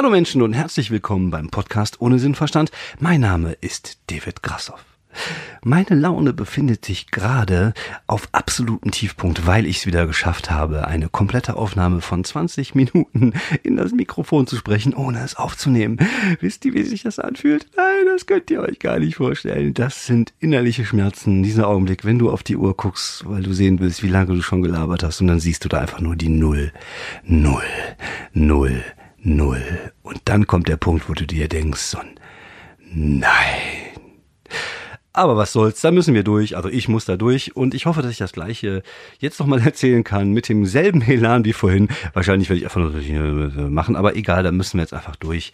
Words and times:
Hallo 0.00 0.08
Menschen 0.08 0.40
und 0.40 0.54
herzlich 0.54 0.90
willkommen 0.90 1.28
beim 1.28 1.50
Podcast 1.50 2.00
ohne 2.00 2.18
Sinnverstand. 2.18 2.70
Mein 3.00 3.20
Name 3.20 3.52
ist 3.60 3.98
David 4.06 4.42
Grassoff. 4.42 4.82
Meine 5.62 5.90
Laune 5.90 6.32
befindet 6.32 6.86
sich 6.86 7.10
gerade 7.10 7.74
auf 8.06 8.30
absolutem 8.32 8.92
Tiefpunkt, 8.92 9.46
weil 9.46 9.66
ich 9.66 9.76
es 9.76 9.86
wieder 9.86 10.06
geschafft 10.06 10.50
habe, 10.50 10.88
eine 10.88 11.10
komplette 11.10 11.54
Aufnahme 11.54 12.00
von 12.00 12.24
20 12.24 12.74
Minuten 12.74 13.34
in 13.62 13.76
das 13.76 13.92
Mikrofon 13.92 14.46
zu 14.46 14.56
sprechen, 14.56 14.94
ohne 14.94 15.22
es 15.22 15.34
aufzunehmen. 15.34 15.98
Wisst 16.40 16.64
ihr, 16.64 16.72
wie 16.72 16.84
sich 16.84 17.02
das 17.02 17.18
anfühlt? 17.18 17.66
Nein, 17.76 18.06
das 18.06 18.24
könnt 18.24 18.50
ihr 18.50 18.62
euch 18.62 18.78
gar 18.78 18.98
nicht 19.00 19.16
vorstellen. 19.16 19.74
Das 19.74 20.06
sind 20.06 20.32
innerliche 20.40 20.86
Schmerzen, 20.86 21.42
dieser 21.42 21.68
Augenblick, 21.68 22.06
wenn 22.06 22.18
du 22.18 22.30
auf 22.30 22.42
die 22.42 22.56
Uhr 22.56 22.74
guckst, 22.74 23.28
weil 23.28 23.42
du 23.42 23.52
sehen 23.52 23.80
willst, 23.80 24.02
wie 24.02 24.08
lange 24.08 24.34
du 24.34 24.40
schon 24.40 24.62
gelabert 24.62 25.02
hast, 25.02 25.20
und 25.20 25.26
dann 25.26 25.40
siehst 25.40 25.62
du 25.66 25.68
da 25.68 25.78
einfach 25.78 26.00
nur 26.00 26.16
die 26.16 26.30
Null, 26.30 26.72
Null, 27.22 27.60
Null, 28.32 28.82
Null. 29.22 29.92
Und 30.02 30.20
dann 30.24 30.46
kommt 30.46 30.68
der 30.68 30.76
Punkt, 30.76 31.08
wo 31.08 31.14
du 31.14 31.26
dir 31.26 31.48
denkst, 31.48 31.80
so, 31.80 31.98
nein. 32.92 33.30
Aber 35.12 35.36
was 35.36 35.52
soll's, 35.52 35.80
da 35.80 35.90
müssen 35.90 36.14
wir 36.14 36.22
durch. 36.22 36.56
Also 36.56 36.68
ich 36.68 36.88
muss 36.88 37.04
da 37.04 37.16
durch 37.16 37.56
und 37.56 37.74
ich 37.74 37.86
hoffe, 37.86 38.00
dass 38.00 38.12
ich 38.12 38.18
das 38.18 38.32
gleiche 38.32 38.82
jetzt 39.18 39.40
nochmal 39.40 39.60
erzählen 39.64 40.04
kann 40.04 40.30
mit 40.32 40.48
demselben 40.48 41.02
Elan 41.06 41.44
wie 41.44 41.52
vorhin. 41.52 41.88
Wahrscheinlich 42.14 42.48
werde 42.48 42.58
ich 42.58 42.64
einfach 42.64 42.80
nur 42.80 43.70
machen, 43.70 43.96
aber 43.96 44.16
egal, 44.16 44.42
da 44.42 44.52
müssen 44.52 44.78
wir 44.78 44.82
jetzt 44.82 44.94
einfach 44.94 45.16
durch. 45.16 45.52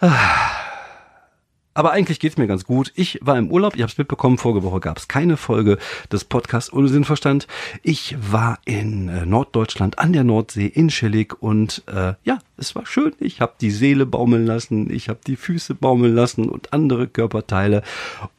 Ah. 0.00 0.69
Aber 1.72 1.92
eigentlich 1.92 2.18
geht's 2.18 2.36
mir 2.36 2.48
ganz 2.48 2.64
gut. 2.64 2.92
Ich 2.96 3.20
war 3.22 3.38
im 3.38 3.50
Urlaub, 3.50 3.76
ihr 3.76 3.84
habt 3.84 3.92
es 3.92 3.98
mitbekommen, 3.98 4.38
vorige 4.38 4.64
Woche 4.64 4.80
gab 4.80 4.98
es 4.98 5.06
keine 5.06 5.36
Folge 5.36 5.78
des 6.10 6.24
Podcasts 6.24 6.72
ohne 6.72 6.88
Sinnverstand. 6.88 7.46
Ich 7.82 8.16
war 8.20 8.58
in 8.64 9.08
äh, 9.08 9.24
Norddeutschland 9.24 9.98
an 10.00 10.12
der 10.12 10.24
Nordsee 10.24 10.66
in 10.66 10.90
Schillig 10.90 11.40
und 11.40 11.84
äh, 11.86 12.14
ja, 12.24 12.38
es 12.60 12.74
war 12.74 12.86
schön. 12.86 13.12
Ich 13.20 13.40
habe 13.40 13.54
die 13.60 13.70
Seele 13.70 14.04
baumeln 14.04 14.46
lassen, 14.46 14.92
ich 14.92 15.08
habe 15.08 15.20
die 15.26 15.36
Füße 15.36 15.74
baumeln 15.74 16.14
lassen 16.14 16.48
und 16.48 16.72
andere 16.72 17.06
Körperteile. 17.06 17.82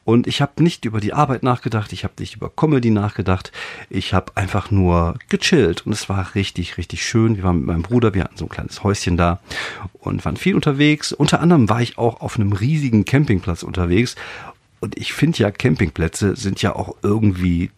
Und 0.04 0.26
ich 0.26 0.42
habe 0.42 0.62
nicht 0.62 0.84
über 0.84 1.00
die 1.00 1.12
Arbeit 1.12 1.42
nachgedacht, 1.42 1.92
ich 1.92 2.04
habe 2.04 2.14
nicht 2.18 2.36
über 2.36 2.50
Comedy 2.50 2.90
nachgedacht. 2.90 3.52
Ich 3.88 4.14
habe 4.14 4.32
einfach 4.36 4.70
nur 4.70 5.16
gechillt 5.28 5.86
und 5.86 5.92
es 5.92 6.08
war 6.08 6.34
richtig, 6.34 6.76
richtig 6.76 7.04
schön. 7.04 7.36
Wir 7.36 7.44
waren 7.44 7.58
mit 7.58 7.66
meinem 7.66 7.82
Bruder, 7.82 8.14
wir 8.14 8.24
hatten 8.24 8.36
so 8.36 8.46
ein 8.46 8.50
kleines 8.50 8.82
Häuschen 8.82 9.16
da 9.16 9.40
und 9.92 10.24
waren 10.24 10.36
viel 10.36 10.54
unterwegs. 10.54 11.12
Unter 11.12 11.40
anderem 11.40 11.68
war 11.68 11.82
ich 11.82 11.98
auch 11.98 12.20
auf 12.20 12.36
einem 12.36 12.52
riesigen 12.52 13.04
Campingplatz 13.32 13.62
unterwegs. 13.62 14.16
Und 14.80 14.96
ich 14.98 15.12
finde 15.12 15.38
ja, 15.38 15.50
Campingplätze 15.50 16.36
sind 16.36 16.60
ja 16.60 16.74
auch 16.74 16.96
irgendwie 17.02 17.70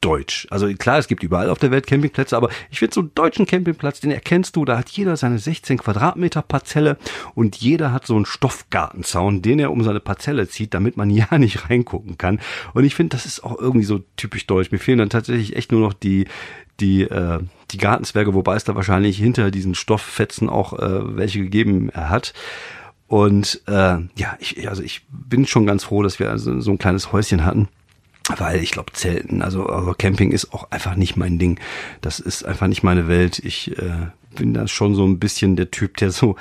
deutsch. 0.00 0.46
Also 0.50 0.66
klar, 0.74 0.98
es 0.98 1.08
gibt 1.08 1.22
überall 1.22 1.48
auf 1.48 1.58
der 1.58 1.70
Welt 1.70 1.86
Campingplätze, 1.86 2.36
aber 2.36 2.50
ich 2.70 2.80
finde 2.80 2.94
so 2.94 3.00
einen 3.00 3.14
deutschen 3.14 3.46
Campingplatz, 3.46 4.00
den 4.00 4.10
erkennst 4.10 4.54
du, 4.54 4.66
da 4.66 4.76
hat 4.76 4.90
jeder 4.90 5.16
seine 5.16 5.38
16 5.38 5.78
Quadratmeter 5.78 6.42
Parzelle 6.42 6.98
und 7.34 7.56
jeder 7.56 7.90
hat 7.90 8.06
so 8.06 8.14
einen 8.14 8.26
Stoffgartenzaun, 8.26 9.40
den 9.40 9.60
er 9.60 9.70
um 9.70 9.82
seine 9.82 10.00
Parzelle 10.00 10.46
zieht, 10.46 10.74
damit 10.74 10.98
man 10.98 11.08
ja 11.10 11.38
nicht 11.38 11.70
reingucken 11.70 12.18
kann. 12.18 12.40
Und 12.74 12.84
ich 12.84 12.94
finde, 12.94 13.16
das 13.16 13.24
ist 13.24 13.42
auch 13.44 13.58
irgendwie 13.58 13.86
so 13.86 14.02
typisch 14.16 14.46
deutsch. 14.46 14.72
Mir 14.72 14.78
fehlen 14.78 14.98
dann 14.98 15.10
tatsächlich 15.10 15.56
echt 15.56 15.72
nur 15.72 15.80
noch 15.80 15.94
die, 15.94 16.26
die, 16.80 17.02
äh, 17.04 17.38
die 17.70 17.78
Gartenzwerge, 17.78 18.34
wobei 18.34 18.56
es 18.56 18.64
da 18.64 18.74
wahrscheinlich 18.74 19.16
hinter 19.16 19.50
diesen 19.50 19.74
Stofffetzen 19.74 20.50
auch 20.50 20.74
äh, 20.78 21.16
welche 21.16 21.38
gegeben 21.38 21.90
hat. 21.94 22.34
Und 23.14 23.60
äh, 23.68 23.98
ja, 24.16 24.36
ich, 24.40 24.68
also 24.68 24.82
ich 24.82 25.02
bin 25.08 25.46
schon 25.46 25.66
ganz 25.66 25.84
froh, 25.84 26.02
dass 26.02 26.18
wir 26.18 26.30
also 26.30 26.60
so 26.60 26.72
ein 26.72 26.78
kleines 26.78 27.12
Häuschen 27.12 27.44
hatten 27.44 27.68
weil 28.38 28.60
ich 28.60 28.72
glaube 28.72 28.92
Zelten, 28.92 29.40
also, 29.40 29.66
also 29.66 29.92
Camping 29.92 30.32
ist 30.32 30.52
auch 30.52 30.70
einfach 30.72 30.96
nicht 30.96 31.14
mein 31.14 31.38
Ding. 31.38 31.60
Das 32.00 32.18
ist 32.18 32.42
einfach 32.44 32.66
nicht 32.66 32.82
meine 32.82 33.06
Welt. 33.06 33.38
Ich 33.38 33.78
äh, 33.78 34.08
bin 34.34 34.52
da 34.52 34.66
schon 34.66 34.96
so 34.96 35.06
ein 35.06 35.20
bisschen 35.20 35.54
der 35.54 35.70
Typ, 35.70 35.98
der 35.98 36.10
so 36.10 36.34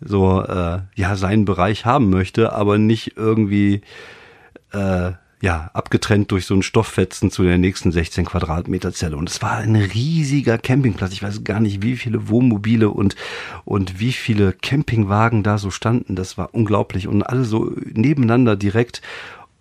so 0.00 0.42
äh, 0.42 0.80
ja 0.94 1.16
seinen 1.16 1.46
Bereich 1.46 1.84
haben 1.84 2.10
möchte, 2.10 2.52
aber 2.52 2.78
nicht 2.78 3.16
irgendwie 3.16 3.80
äh, 4.72 5.12
ja 5.40 5.70
abgetrennt 5.72 6.30
durch 6.30 6.46
so 6.46 6.54
einen 6.54 6.62
Stofffetzen 6.62 7.30
zu 7.30 7.42
der 7.42 7.58
nächsten 7.58 7.92
16 7.92 8.26
Quadratmeter 8.26 8.92
Zelle. 8.92 9.16
Und 9.16 9.30
es 9.30 9.40
war 9.40 9.52
ein 9.52 9.76
riesiger 9.76 10.58
Campingplatz. 10.58 11.12
Ich 11.12 11.22
weiß 11.22 11.44
gar 11.44 11.60
nicht, 11.60 11.82
wie 11.82 11.96
viele 11.96 12.28
Wohnmobile 12.28 12.90
und 12.90 13.16
und 13.64 13.98
wie 13.98 14.12
viele 14.12 14.52
Campingwagen 14.52 15.42
da 15.42 15.58
so 15.58 15.70
standen. 15.70 16.14
Das 16.14 16.36
war 16.36 16.54
unglaublich 16.54 17.08
und 17.08 17.22
alle 17.22 17.44
so 17.44 17.72
nebeneinander 17.92 18.56
direkt. 18.56 19.00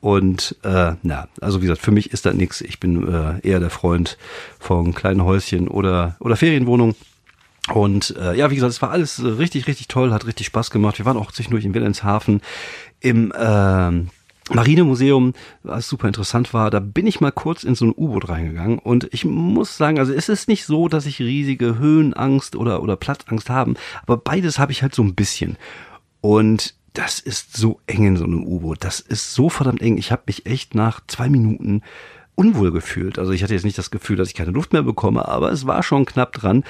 Und 0.01 0.55
äh, 0.63 0.93
na, 1.01 1.27
also 1.41 1.61
wie 1.61 1.65
gesagt, 1.65 1.81
für 1.81 1.91
mich 1.91 2.11
ist 2.11 2.25
das 2.25 2.33
nichts. 2.33 2.61
Ich 2.61 2.79
bin 2.79 3.07
äh, 3.07 3.39
eher 3.47 3.59
der 3.59 3.69
Freund 3.69 4.17
von 4.59 4.93
kleinen 4.93 5.23
Häuschen 5.23 5.67
oder 5.67 6.17
oder 6.19 6.35
Ferienwohnungen. 6.35 6.95
Und 7.73 8.15
äh, 8.17 8.35
ja, 8.35 8.49
wie 8.49 8.55
gesagt, 8.55 8.73
es 8.73 8.81
war 8.81 8.91
alles 8.91 9.23
richtig, 9.23 9.67
richtig 9.67 9.87
toll, 9.87 10.11
hat 10.11 10.25
richtig 10.25 10.47
Spaß 10.47 10.71
gemacht. 10.71 10.97
Wir 10.97 11.05
waren 11.05 11.17
auch 11.17 11.31
zwischendurch 11.31 11.65
in 11.65 11.73
Wilhelmshaven 11.73 12.41
im 12.99 13.31
äh, 13.31 13.91
Marinemuseum, 14.49 15.33
was 15.63 15.87
super 15.87 16.07
interessant 16.07 16.53
war, 16.53 16.71
da 16.71 16.79
bin 16.79 17.07
ich 17.07 17.21
mal 17.21 17.31
kurz 17.31 17.63
in 17.63 17.75
so 17.75 17.85
ein 17.85 17.93
U-Boot 17.95 18.29
reingegangen 18.29 18.79
und 18.79 19.07
ich 19.11 19.25
muss 19.25 19.77
sagen, 19.77 19.99
also 19.99 20.13
es 20.13 20.29
ist 20.29 20.47
nicht 20.47 20.65
so, 20.65 20.87
dass 20.87 21.05
ich 21.05 21.19
riesige 21.19 21.77
Höhenangst 21.77 22.55
oder, 22.55 22.81
oder 22.81 22.95
Platzangst 22.95 23.49
haben, 23.49 23.75
aber 24.03 24.17
beides 24.17 24.59
habe 24.59 24.71
ich 24.71 24.81
halt 24.81 24.95
so 24.95 25.03
ein 25.03 25.15
bisschen. 25.15 25.57
Und 26.21 26.73
das 26.93 27.19
ist 27.19 27.55
so 27.55 27.79
eng 27.87 28.05
in 28.05 28.17
so 28.17 28.25
einem 28.25 28.43
U-Boot. 28.43 28.83
Das 28.83 28.99
ist 28.99 29.33
so 29.33 29.49
verdammt 29.49 29.81
eng. 29.81 29.97
Ich 29.97 30.11
habe 30.11 30.23
mich 30.25 30.45
echt 30.45 30.75
nach 30.75 31.01
zwei 31.07 31.29
Minuten 31.29 31.81
unwohl 32.35 32.71
gefühlt. 32.71 33.19
Also 33.19 33.31
ich 33.31 33.43
hatte 33.43 33.53
jetzt 33.53 33.65
nicht 33.65 33.77
das 33.77 33.91
Gefühl, 33.91 34.15
dass 34.15 34.29
ich 34.29 34.33
keine 34.33 34.51
Luft 34.51 34.73
mehr 34.73 34.83
bekomme, 34.83 35.27
aber 35.27 35.51
es 35.51 35.65
war 35.65 35.83
schon 35.83 36.05
knapp 36.05 36.31
dran. 36.33 36.63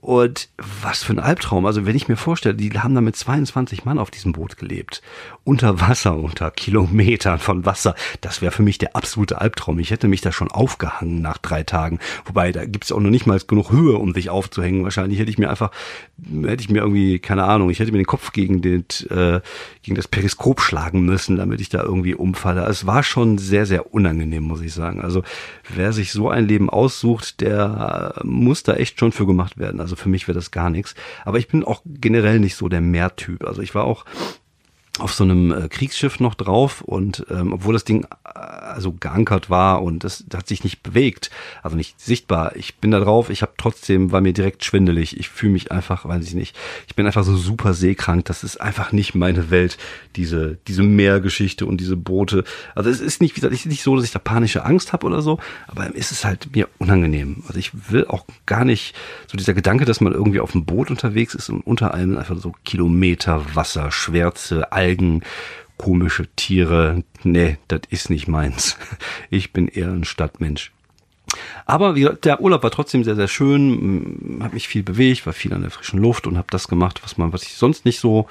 Und 0.00 0.48
was 0.56 1.02
für 1.02 1.12
ein 1.12 1.18
Albtraum. 1.18 1.66
Also 1.66 1.84
wenn 1.84 1.94
ich 1.94 2.08
mir 2.08 2.16
vorstelle, 2.16 2.54
die 2.54 2.70
haben 2.70 2.94
da 2.94 3.02
mit 3.02 3.16
22 3.16 3.84
Mann 3.84 3.98
auf 3.98 4.10
diesem 4.10 4.32
Boot 4.32 4.56
gelebt. 4.56 5.02
Unter 5.44 5.80
Wasser, 5.80 6.16
unter 6.16 6.50
Kilometern 6.50 7.38
von 7.38 7.66
Wasser. 7.66 7.94
Das 8.22 8.40
wäre 8.40 8.50
für 8.50 8.62
mich 8.62 8.78
der 8.78 8.96
absolute 8.96 9.42
Albtraum. 9.42 9.78
Ich 9.78 9.90
hätte 9.90 10.08
mich 10.08 10.22
da 10.22 10.32
schon 10.32 10.50
aufgehangen 10.50 11.20
nach 11.20 11.36
drei 11.36 11.64
Tagen. 11.64 11.98
Wobei, 12.24 12.50
da 12.50 12.64
gibt's 12.64 12.92
auch 12.92 13.00
noch 13.00 13.10
nicht 13.10 13.26
mal 13.26 13.38
genug 13.46 13.72
Höhe, 13.72 13.98
um 13.98 14.14
sich 14.14 14.30
aufzuhängen. 14.30 14.84
Wahrscheinlich 14.84 15.18
hätte 15.18 15.30
ich 15.30 15.36
mir 15.36 15.50
einfach, 15.50 15.70
hätte 16.16 16.62
ich 16.62 16.70
mir 16.70 16.80
irgendwie, 16.80 17.18
keine 17.18 17.44
Ahnung, 17.44 17.68
ich 17.68 17.78
hätte 17.78 17.92
mir 17.92 17.98
den 17.98 18.06
Kopf 18.06 18.32
gegen, 18.32 18.62
den, 18.62 18.86
äh, 19.10 19.40
gegen 19.82 19.96
das 19.96 20.08
Periskop 20.08 20.62
schlagen 20.62 21.02
müssen, 21.02 21.36
damit 21.36 21.60
ich 21.60 21.68
da 21.68 21.82
irgendwie 21.82 22.14
umfalle. 22.14 22.64
Es 22.64 22.86
war 22.86 23.02
schon 23.02 23.36
sehr, 23.36 23.66
sehr 23.66 23.92
unangenehm, 23.92 24.44
muss 24.44 24.62
ich 24.62 24.72
sagen. 24.72 25.02
Also 25.02 25.22
wer 25.74 25.92
sich 25.92 26.12
so 26.12 26.30
ein 26.30 26.48
Leben 26.48 26.70
aussucht, 26.70 27.42
der 27.42 28.14
muss 28.24 28.62
da 28.62 28.74
echt 28.74 28.98
schon 28.98 29.12
für 29.12 29.26
gemacht 29.26 29.58
werden. 29.58 29.80
Also 29.80 29.89
also 29.90 30.00
für 30.00 30.08
mich 30.08 30.28
wäre 30.28 30.36
das 30.36 30.52
gar 30.52 30.70
nichts. 30.70 30.94
Aber 31.24 31.38
ich 31.38 31.48
bin 31.48 31.64
auch 31.64 31.82
generell 31.84 32.38
nicht 32.38 32.54
so 32.54 32.68
der 32.68 32.80
Meertyp. 32.80 33.44
Also 33.44 33.60
ich 33.60 33.74
war 33.74 33.84
auch 33.84 34.04
auf 35.00 35.14
so 35.14 35.24
einem 35.24 35.52
äh, 35.52 35.68
Kriegsschiff 35.68 36.20
noch 36.20 36.34
drauf 36.34 36.82
und 36.82 37.26
ähm, 37.30 37.52
obwohl 37.52 37.72
das 37.72 37.84
Ding 37.84 38.04
äh, 38.04 38.38
also 38.38 38.92
geankert 38.92 39.50
war 39.50 39.82
und 39.82 40.04
das, 40.04 40.24
das 40.28 40.40
hat 40.40 40.48
sich 40.48 40.62
nicht 40.64 40.82
bewegt, 40.82 41.30
also 41.62 41.76
nicht 41.76 42.00
sichtbar. 42.00 42.54
Ich 42.56 42.76
bin 42.76 42.90
da 42.90 43.00
drauf, 43.00 43.30
ich 43.30 43.42
habe 43.42 43.52
trotzdem, 43.56 44.12
war 44.12 44.20
mir 44.20 44.32
direkt 44.32 44.64
schwindelig. 44.64 45.18
Ich 45.18 45.28
fühle 45.28 45.52
mich 45.52 45.72
einfach, 45.72 46.04
weiß 46.04 46.26
ich 46.26 46.34
nicht, 46.34 46.56
ich 46.86 46.94
bin 46.94 47.06
einfach 47.06 47.24
so 47.24 47.36
super 47.36 47.74
seekrank. 47.74 48.24
Das 48.26 48.44
ist 48.44 48.60
einfach 48.60 48.92
nicht 48.92 49.14
meine 49.14 49.50
Welt, 49.50 49.78
diese 50.16 50.58
diese 50.68 50.82
Meergeschichte 50.82 51.66
und 51.66 51.80
diese 51.80 51.96
Boote. 51.96 52.44
Also 52.74 52.90
es 52.90 53.00
ist 53.00 53.20
nicht, 53.20 53.36
wie 53.36 53.40
gesagt, 53.40 53.54
es 53.54 53.60
ist 53.60 53.66
nicht 53.66 53.82
so, 53.82 53.96
dass 53.96 54.04
ich 54.04 54.12
da 54.12 54.18
panische 54.18 54.64
Angst 54.64 54.92
habe 54.92 55.06
oder 55.06 55.22
so, 55.22 55.38
aber 55.66 55.90
es 55.94 56.12
ist 56.12 56.24
halt 56.24 56.54
mir 56.54 56.68
unangenehm. 56.78 57.42
Also 57.48 57.58
ich 57.58 57.90
will 57.90 58.06
auch 58.06 58.24
gar 58.46 58.64
nicht 58.64 58.94
so 59.26 59.36
dieser 59.36 59.54
Gedanke, 59.54 59.84
dass 59.84 60.00
man 60.00 60.12
irgendwie 60.12 60.40
auf 60.40 60.52
dem 60.52 60.64
Boot 60.64 60.90
unterwegs 60.90 61.34
ist 61.34 61.48
und 61.48 61.60
unter 61.62 61.94
allem 61.94 62.16
einfach 62.16 62.36
so 62.36 62.54
Kilometer 62.64 63.44
Wasser, 63.54 63.90
Schwärze, 63.90 64.72
Algen 64.72 64.89
Algen, 64.90 65.22
komische 65.76 66.26
Tiere. 66.36 67.04
Nee, 67.22 67.58
das 67.68 67.82
ist 67.90 68.10
nicht 68.10 68.28
meins. 68.28 68.76
Ich 69.30 69.52
bin 69.52 69.68
eher 69.68 69.88
ein 69.88 70.04
Stadtmensch. 70.04 70.72
Aber 71.64 71.94
wie 71.94 72.00
gesagt, 72.00 72.24
der 72.24 72.40
Urlaub 72.40 72.64
war 72.64 72.72
trotzdem 72.72 73.04
sehr, 73.04 73.14
sehr 73.14 73.28
schön, 73.28 74.40
habe 74.42 74.54
mich 74.54 74.66
viel 74.66 74.82
bewegt, 74.82 75.26
war 75.26 75.32
viel 75.32 75.54
an 75.54 75.62
der 75.62 75.70
frischen 75.70 76.00
Luft 76.00 76.26
und 76.26 76.36
habe 76.36 76.48
das 76.50 76.66
gemacht, 76.66 77.04
was 77.04 77.16
man, 77.16 77.32
was 77.32 77.44
ich 77.44 77.54
sonst 77.54 77.84
nicht 77.84 78.00
so 78.00 78.26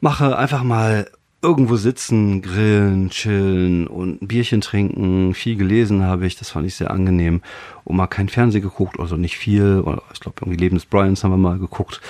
mache. 0.00 0.38
Einfach 0.38 0.62
mal 0.62 1.10
irgendwo 1.42 1.76
sitzen, 1.76 2.40
grillen, 2.40 3.10
chillen 3.10 3.86
und 3.86 4.22
ein 4.22 4.28
Bierchen 4.28 4.62
trinken. 4.62 5.34
Viel 5.34 5.56
gelesen 5.56 6.02
habe 6.04 6.26
ich, 6.26 6.36
das 6.36 6.50
fand 6.50 6.66
ich 6.66 6.74
sehr 6.74 6.90
angenehm. 6.90 7.42
Und 7.84 7.96
mal 7.96 8.06
kein 8.06 8.30
Fernsehen 8.30 8.62
geguckt, 8.62 8.98
also 8.98 9.16
nicht 9.16 9.36
viel. 9.36 9.84
Ich 10.14 10.20
glaube, 10.20 10.38
irgendwie 10.40 10.58
Leben 10.58 10.76
des 10.76 10.86
Bryans 10.86 11.22
haben 11.22 11.32
wir 11.32 11.36
mal 11.36 11.58
geguckt. 11.58 12.00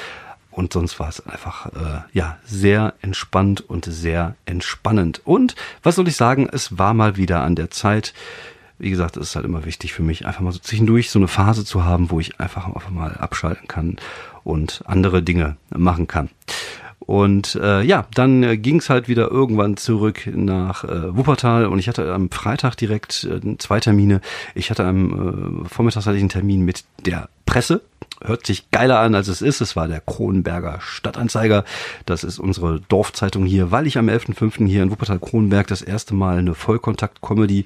Und 0.58 0.72
sonst 0.72 0.98
war 0.98 1.08
es 1.08 1.24
einfach 1.24 1.66
äh, 1.66 2.00
ja 2.12 2.36
sehr 2.44 2.94
entspannt 3.00 3.60
und 3.60 3.84
sehr 3.84 4.34
entspannend. 4.44 5.22
Und 5.24 5.54
was 5.84 5.94
soll 5.94 6.08
ich 6.08 6.16
sagen? 6.16 6.48
Es 6.50 6.76
war 6.78 6.94
mal 6.94 7.16
wieder 7.16 7.44
an 7.44 7.54
der 7.54 7.70
Zeit. 7.70 8.12
Wie 8.76 8.90
gesagt, 8.90 9.16
es 9.16 9.28
ist 9.28 9.36
halt 9.36 9.44
immer 9.44 9.64
wichtig 9.64 9.92
für 9.92 10.02
mich, 10.02 10.26
einfach 10.26 10.40
mal 10.40 10.50
so 10.50 10.58
zwischendurch 10.58 11.12
so 11.12 11.20
eine 11.20 11.28
Phase 11.28 11.64
zu 11.64 11.84
haben, 11.84 12.10
wo 12.10 12.18
ich 12.18 12.40
einfach, 12.40 12.66
einfach 12.66 12.90
mal 12.90 13.14
abschalten 13.14 13.68
kann 13.68 13.98
und 14.42 14.82
andere 14.86 15.22
Dinge 15.22 15.56
machen 15.70 16.08
kann. 16.08 16.28
Und 16.98 17.54
äh, 17.54 17.82
ja, 17.82 18.08
dann 18.14 18.42
äh, 18.42 18.58
ging 18.58 18.80
es 18.80 18.90
halt 18.90 19.06
wieder 19.06 19.30
irgendwann 19.30 19.76
zurück 19.76 20.26
nach 20.26 20.82
äh, 20.82 21.16
Wuppertal 21.16 21.66
und 21.66 21.78
ich 21.78 21.86
hatte 21.86 22.12
am 22.12 22.32
Freitag 22.32 22.74
direkt 22.74 23.22
äh, 23.22 23.56
zwei 23.58 23.78
Termine. 23.78 24.20
Ich 24.56 24.70
hatte 24.70 24.84
am 24.84 25.64
äh, 25.64 25.68
Vormittag 25.68 26.04
hatte 26.04 26.16
ich 26.16 26.22
einen 26.22 26.30
Termin 26.30 26.64
mit 26.64 26.82
der 27.06 27.28
Presse 27.46 27.80
hört 28.22 28.46
sich 28.46 28.70
geiler 28.70 28.98
an, 29.00 29.14
als 29.14 29.28
es 29.28 29.42
ist. 29.42 29.60
Es 29.60 29.76
war 29.76 29.88
der 29.88 30.00
Kronenberger 30.00 30.80
Stadtanzeiger. 30.80 31.64
Das 32.06 32.24
ist 32.24 32.38
unsere 32.38 32.80
Dorfzeitung 32.80 33.44
hier, 33.44 33.70
weil 33.70 33.86
ich 33.86 33.98
am 33.98 34.08
11.05. 34.08 34.66
hier 34.66 34.82
in 34.82 34.90
Wuppertal-Kronenberg 34.90 35.66
das 35.66 35.82
erste 35.82 36.14
Mal 36.14 36.38
eine 36.38 36.54
Vollkontakt-Comedy 36.54 37.64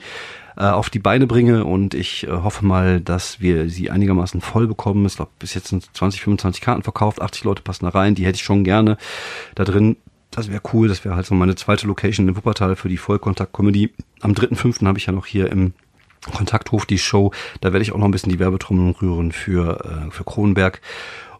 äh, 0.56 0.64
auf 0.64 0.90
die 0.90 0.98
Beine 0.98 1.26
bringe 1.26 1.64
und 1.64 1.94
ich 1.94 2.26
äh, 2.26 2.30
hoffe 2.30 2.64
mal, 2.64 3.00
dass 3.00 3.40
wir 3.40 3.70
sie 3.70 3.90
einigermaßen 3.90 4.40
voll 4.40 4.66
bekommen. 4.66 5.06
Ich 5.06 5.16
glaube, 5.16 5.30
bis 5.38 5.54
jetzt 5.54 5.68
sind 5.68 5.88
20, 5.94 6.20
25 6.22 6.60
Karten 6.60 6.82
verkauft, 6.82 7.22
80 7.22 7.44
Leute 7.44 7.62
passen 7.62 7.86
da 7.86 7.90
rein, 7.90 8.14
die 8.14 8.26
hätte 8.26 8.36
ich 8.36 8.42
schon 8.42 8.64
gerne 8.64 8.98
da 9.54 9.64
drin. 9.64 9.96
Das 10.30 10.50
wäre 10.50 10.62
cool, 10.72 10.88
das 10.88 11.04
wäre 11.04 11.14
halt 11.14 11.26
so 11.26 11.34
meine 11.34 11.54
zweite 11.56 11.86
Location 11.86 12.28
in 12.28 12.36
Wuppertal 12.36 12.76
für 12.76 12.88
die 12.88 12.96
Vollkontakt-Comedy. 12.96 13.92
Am 14.20 14.32
3.5. 14.32 14.86
habe 14.86 14.98
ich 14.98 15.06
ja 15.06 15.12
noch 15.12 15.26
hier 15.26 15.50
im 15.50 15.74
Kontakthof 16.30 16.86
die 16.86 16.98
Show. 16.98 17.32
Da 17.60 17.72
werde 17.72 17.82
ich 17.82 17.92
auch 17.92 17.98
noch 17.98 18.04
ein 18.04 18.12
bisschen 18.12 18.32
die 18.32 18.38
Werbetrommel 18.38 18.94
rühren 19.00 19.32
für, 19.32 19.84
äh, 19.84 20.10
für 20.10 20.24
Kronenberg. 20.24 20.80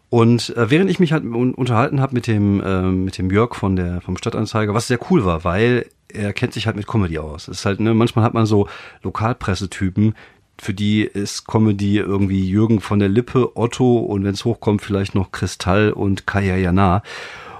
Und 0.09 0.55
äh, 0.55 0.69
während 0.69 0.91
ich 0.91 0.99
mich 0.99 1.11
halt 1.11 1.25
unterhalten 1.25 1.99
habe 1.99 2.13
mit 2.13 2.27
dem 2.27 2.61
äh, 2.61 2.83
mit 2.83 3.17
dem 3.17 3.31
Jörg 3.31 3.55
von 3.55 3.75
der 3.75 3.99
vom 4.01 4.15
Stadtanzeiger, 4.15 4.75
was 4.75 4.87
sehr 4.87 4.99
cool 5.09 5.25
war, 5.25 5.43
weil 5.43 5.87
er 6.07 6.33
kennt 6.33 6.53
sich 6.53 6.67
halt 6.67 6.75
mit 6.75 6.85
Comedy 6.85 7.17
aus. 7.17 7.47
Es 7.47 7.59
ist 7.59 7.65
halt 7.65 7.79
ne, 7.79 7.95
manchmal 7.95 8.23
hat 8.23 8.35
man 8.35 8.45
so 8.45 8.67
Lokalpressetypen, 9.01 10.13
für 10.59 10.73
die 10.73 11.01
ist 11.01 11.47
Comedy 11.47 11.97
irgendwie 11.97 12.47
Jürgen 12.47 12.79
von 12.79 12.99
der 12.99 13.09
Lippe, 13.09 13.57
Otto 13.57 13.97
und 13.97 14.23
wenn 14.23 14.33
es 14.33 14.45
hochkommt 14.45 14.81
vielleicht 14.81 15.15
noch 15.15 15.31
Kristall 15.31 15.91
und 15.91 16.27
Kaya 16.27 16.57
Jana. 16.57 17.01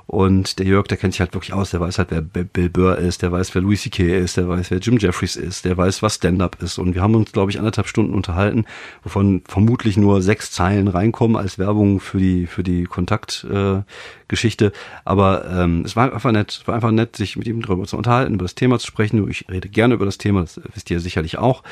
Und 0.06 0.60
der 0.60 0.66
Jörg, 0.66 0.88
der 0.88 0.98
kennt 0.98 1.14
sich 1.14 1.22
halt 1.22 1.34
wirklich 1.34 1.54
aus, 1.54 1.72
der 1.72 1.80
weiß 1.80 1.98
halt, 1.98 2.10
wer 2.12 2.22
Bill 2.22 2.70
Burr 2.70 2.98
ist, 2.98 3.22
der 3.22 3.32
weiß, 3.32 3.56
wer 3.56 3.62
Louis 3.62 3.82
C.K. 3.82 4.20
ist, 4.20 4.36
der 4.38 4.50
weiß, 4.50 4.70
wer 4.72 4.80
Jim 4.80 4.98
Jeffries 4.98 5.36
ist, 5.36 5.66
der 5.66 5.78
weiß, 5.78 6.02
was 6.02 6.16
Stand-Up 6.16 6.62
ist. 6.62 6.78
Und 6.78 6.94
wir 6.94 7.02
haben 7.02 7.16
uns, 7.16 7.32
glaube 7.32 7.52
ich, 7.52 7.58
anderthalb 7.58 7.88
Stunden 7.88 8.14
unterhalten, 8.14 8.66
wovon 9.04 9.44
vermutlich 9.48 9.96
nur 9.96 10.22
sechs 10.22 10.52
Zeilen 10.52 10.88
reinkommen 10.90 11.38
als 11.38 11.58
Werbung 11.58 12.00
für 12.00 12.18
die, 12.18 12.48
für 12.48 12.64
die 12.64 12.84
Kontaktgeschichte. 12.84 14.66
Äh, 14.66 14.72
Aber 15.06 15.50
ähm, 15.50 15.84
es 15.86 15.96
war 15.96 16.14
einfach 16.14 16.32
nett, 16.32 16.52
es 16.62 16.68
war 16.68 16.76
einfach 16.76 16.92
nett, 16.92 17.16
sich 17.16 17.38
mit 17.38 17.48
ihm 17.48 17.62
darüber 17.62 17.86
zu 17.86 17.96
unterhalten, 17.96 18.34
über 18.34 18.44
das 18.44 18.56
Thema 18.56 18.80
zu 18.80 18.88
sprechen. 18.88 19.30
Ich 19.30 19.46
rede 19.50 19.70
gerne 19.70 19.94
über 19.94 20.06
das 20.06 20.18
Thema, 20.18 20.42
das 20.42 20.60
wisst 20.74 20.92
ihr 20.92 21.00
sicherlich 21.00 21.38
auch. 21.38 21.64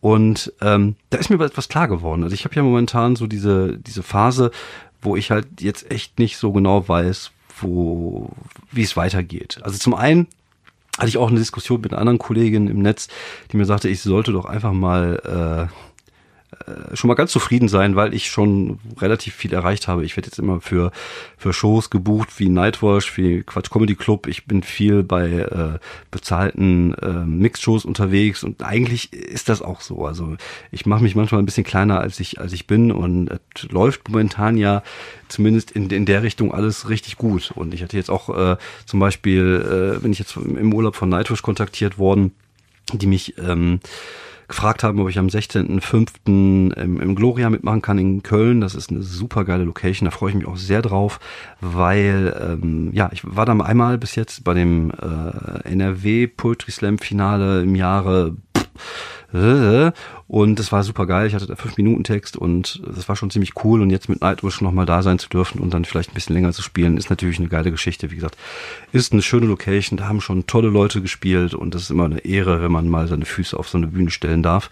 Und 0.00 0.52
ähm, 0.60 0.96
da 1.10 1.18
ist 1.18 1.30
mir 1.30 1.42
etwas 1.44 1.68
klar 1.68 1.88
geworden. 1.88 2.24
Also 2.24 2.34
ich 2.34 2.44
habe 2.44 2.54
ja 2.54 2.62
momentan 2.62 3.16
so 3.16 3.26
diese, 3.26 3.78
diese 3.78 4.02
Phase, 4.02 4.50
wo 5.02 5.16
ich 5.16 5.30
halt 5.30 5.46
jetzt 5.60 5.90
echt 5.90 6.18
nicht 6.18 6.36
so 6.36 6.52
genau 6.52 6.88
weiß, 6.88 7.32
wo, 7.62 8.30
wie 8.70 8.82
es 8.82 8.96
weitergeht. 8.96 9.60
Also 9.62 9.78
zum 9.78 9.94
einen 9.94 10.26
hatte 10.98 11.08
ich 11.08 11.18
auch 11.18 11.28
eine 11.28 11.38
Diskussion 11.38 11.80
mit 11.80 11.92
einer 11.92 12.00
anderen 12.00 12.18
Kollegin 12.18 12.68
im 12.68 12.82
Netz, 12.82 13.08
die 13.50 13.56
mir 13.56 13.64
sagte, 13.64 13.88
ich 13.88 14.02
sollte 14.02 14.32
doch 14.32 14.44
einfach 14.44 14.72
mal 14.72 15.68
äh, 15.70 15.89
schon 16.94 17.08
mal 17.08 17.14
ganz 17.14 17.32
zufrieden 17.32 17.68
sein, 17.68 17.96
weil 17.96 18.14
ich 18.14 18.30
schon 18.30 18.78
relativ 19.00 19.34
viel 19.34 19.52
erreicht 19.52 19.88
habe. 19.88 20.04
Ich 20.04 20.16
werde 20.16 20.28
jetzt 20.28 20.38
immer 20.38 20.60
für 20.60 20.92
für 21.36 21.52
Shows 21.52 21.90
gebucht 21.90 22.38
wie 22.38 22.48
Nightwash, 22.48 23.16
wie 23.16 23.42
Quatsch 23.42 23.70
Comedy 23.70 23.94
Club. 23.94 24.26
Ich 24.26 24.46
bin 24.46 24.62
viel 24.62 25.02
bei 25.02 25.28
äh, 25.28 25.78
bezahlten 26.10 26.94
äh, 26.94 27.24
Mixshows 27.24 27.84
unterwegs 27.84 28.44
und 28.44 28.62
eigentlich 28.62 29.12
ist 29.12 29.48
das 29.48 29.62
auch 29.62 29.80
so. 29.80 30.04
Also 30.04 30.36
ich 30.70 30.86
mache 30.86 31.02
mich 31.02 31.14
manchmal 31.14 31.40
ein 31.40 31.46
bisschen 31.46 31.64
kleiner 31.64 32.00
als 32.00 32.20
ich 32.20 32.40
als 32.40 32.52
ich 32.52 32.66
bin 32.66 32.92
und 32.92 33.30
es 33.54 33.70
läuft 33.70 34.08
momentan 34.08 34.56
ja 34.56 34.82
zumindest 35.28 35.70
in, 35.70 35.88
in 35.90 36.06
der 36.06 36.22
Richtung 36.22 36.52
alles 36.52 36.88
richtig 36.88 37.16
gut. 37.16 37.52
Und 37.54 37.72
ich 37.74 37.82
hatte 37.82 37.96
jetzt 37.96 38.10
auch 38.10 38.28
äh, 38.36 38.56
zum 38.86 39.00
Beispiel, 39.00 39.96
äh, 39.96 40.00
bin 40.00 40.12
ich 40.12 40.18
jetzt 40.18 40.36
im 40.36 40.74
Urlaub 40.74 40.96
von 40.96 41.08
Nightwish 41.08 41.42
kontaktiert 41.42 41.98
worden, 41.98 42.32
die 42.92 43.06
mich 43.06 43.38
ähm, 43.38 43.80
gefragt 44.50 44.84
haben, 44.84 45.00
ob 45.00 45.08
ich 45.08 45.18
am 45.18 45.28
16.05. 45.28 46.08
Im, 46.26 47.00
im 47.00 47.14
Gloria 47.14 47.48
mitmachen 47.48 47.80
kann 47.80 47.98
in 47.98 48.22
Köln. 48.22 48.60
Das 48.60 48.74
ist 48.74 48.90
eine 48.90 49.02
super 49.02 49.44
geile 49.44 49.64
Location, 49.64 50.04
da 50.04 50.10
freue 50.10 50.30
ich 50.30 50.36
mich 50.36 50.46
auch 50.46 50.56
sehr 50.56 50.82
drauf, 50.82 51.18
weil 51.60 52.36
ähm, 52.38 52.90
ja, 52.92 53.08
ich 53.12 53.22
war 53.24 53.46
da 53.46 53.52
einmal 53.52 53.96
bis 53.96 54.14
jetzt 54.16 54.44
bei 54.44 54.54
dem 54.54 54.90
äh, 54.90 55.68
NRW 55.68 56.26
Poetry 56.26 56.72
Slam 56.72 56.98
Finale 56.98 57.62
im 57.62 57.74
Jahre 57.74 58.36
äh, 59.32 59.92
und 60.30 60.60
es 60.60 60.70
war 60.70 60.84
super 60.84 61.06
geil. 61.06 61.26
Ich 61.26 61.34
hatte 61.34 61.48
da 61.48 61.56
fünf 61.56 61.76
Minuten 61.76 62.04
Text 62.04 62.36
und 62.36 62.80
das 62.86 63.08
war 63.08 63.16
schon 63.16 63.32
ziemlich 63.32 63.64
cool. 63.64 63.82
Und 63.82 63.90
jetzt 63.90 64.08
mit 64.08 64.20
Nightwish 64.20 64.60
noch 64.60 64.70
mal 64.70 64.86
da 64.86 65.02
sein 65.02 65.18
zu 65.18 65.28
dürfen 65.28 65.60
und 65.60 65.74
dann 65.74 65.84
vielleicht 65.84 66.12
ein 66.12 66.14
bisschen 66.14 66.36
länger 66.36 66.52
zu 66.52 66.62
spielen, 66.62 66.96
ist 66.96 67.10
natürlich 67.10 67.40
eine 67.40 67.48
geile 67.48 67.72
Geschichte. 67.72 68.12
Wie 68.12 68.14
gesagt, 68.14 68.36
ist 68.92 69.12
eine 69.12 69.22
schöne 69.22 69.46
Location. 69.46 69.96
Da 69.96 70.06
haben 70.06 70.20
schon 70.20 70.46
tolle 70.46 70.68
Leute 70.68 71.02
gespielt 71.02 71.52
und 71.52 71.74
das 71.74 71.82
ist 71.82 71.90
immer 71.90 72.04
eine 72.04 72.20
Ehre, 72.20 72.62
wenn 72.62 72.70
man 72.70 72.88
mal 72.88 73.08
seine 73.08 73.24
Füße 73.24 73.58
auf 73.58 73.68
so 73.68 73.76
eine 73.76 73.88
Bühne 73.88 74.12
stellen 74.12 74.44
darf. 74.44 74.70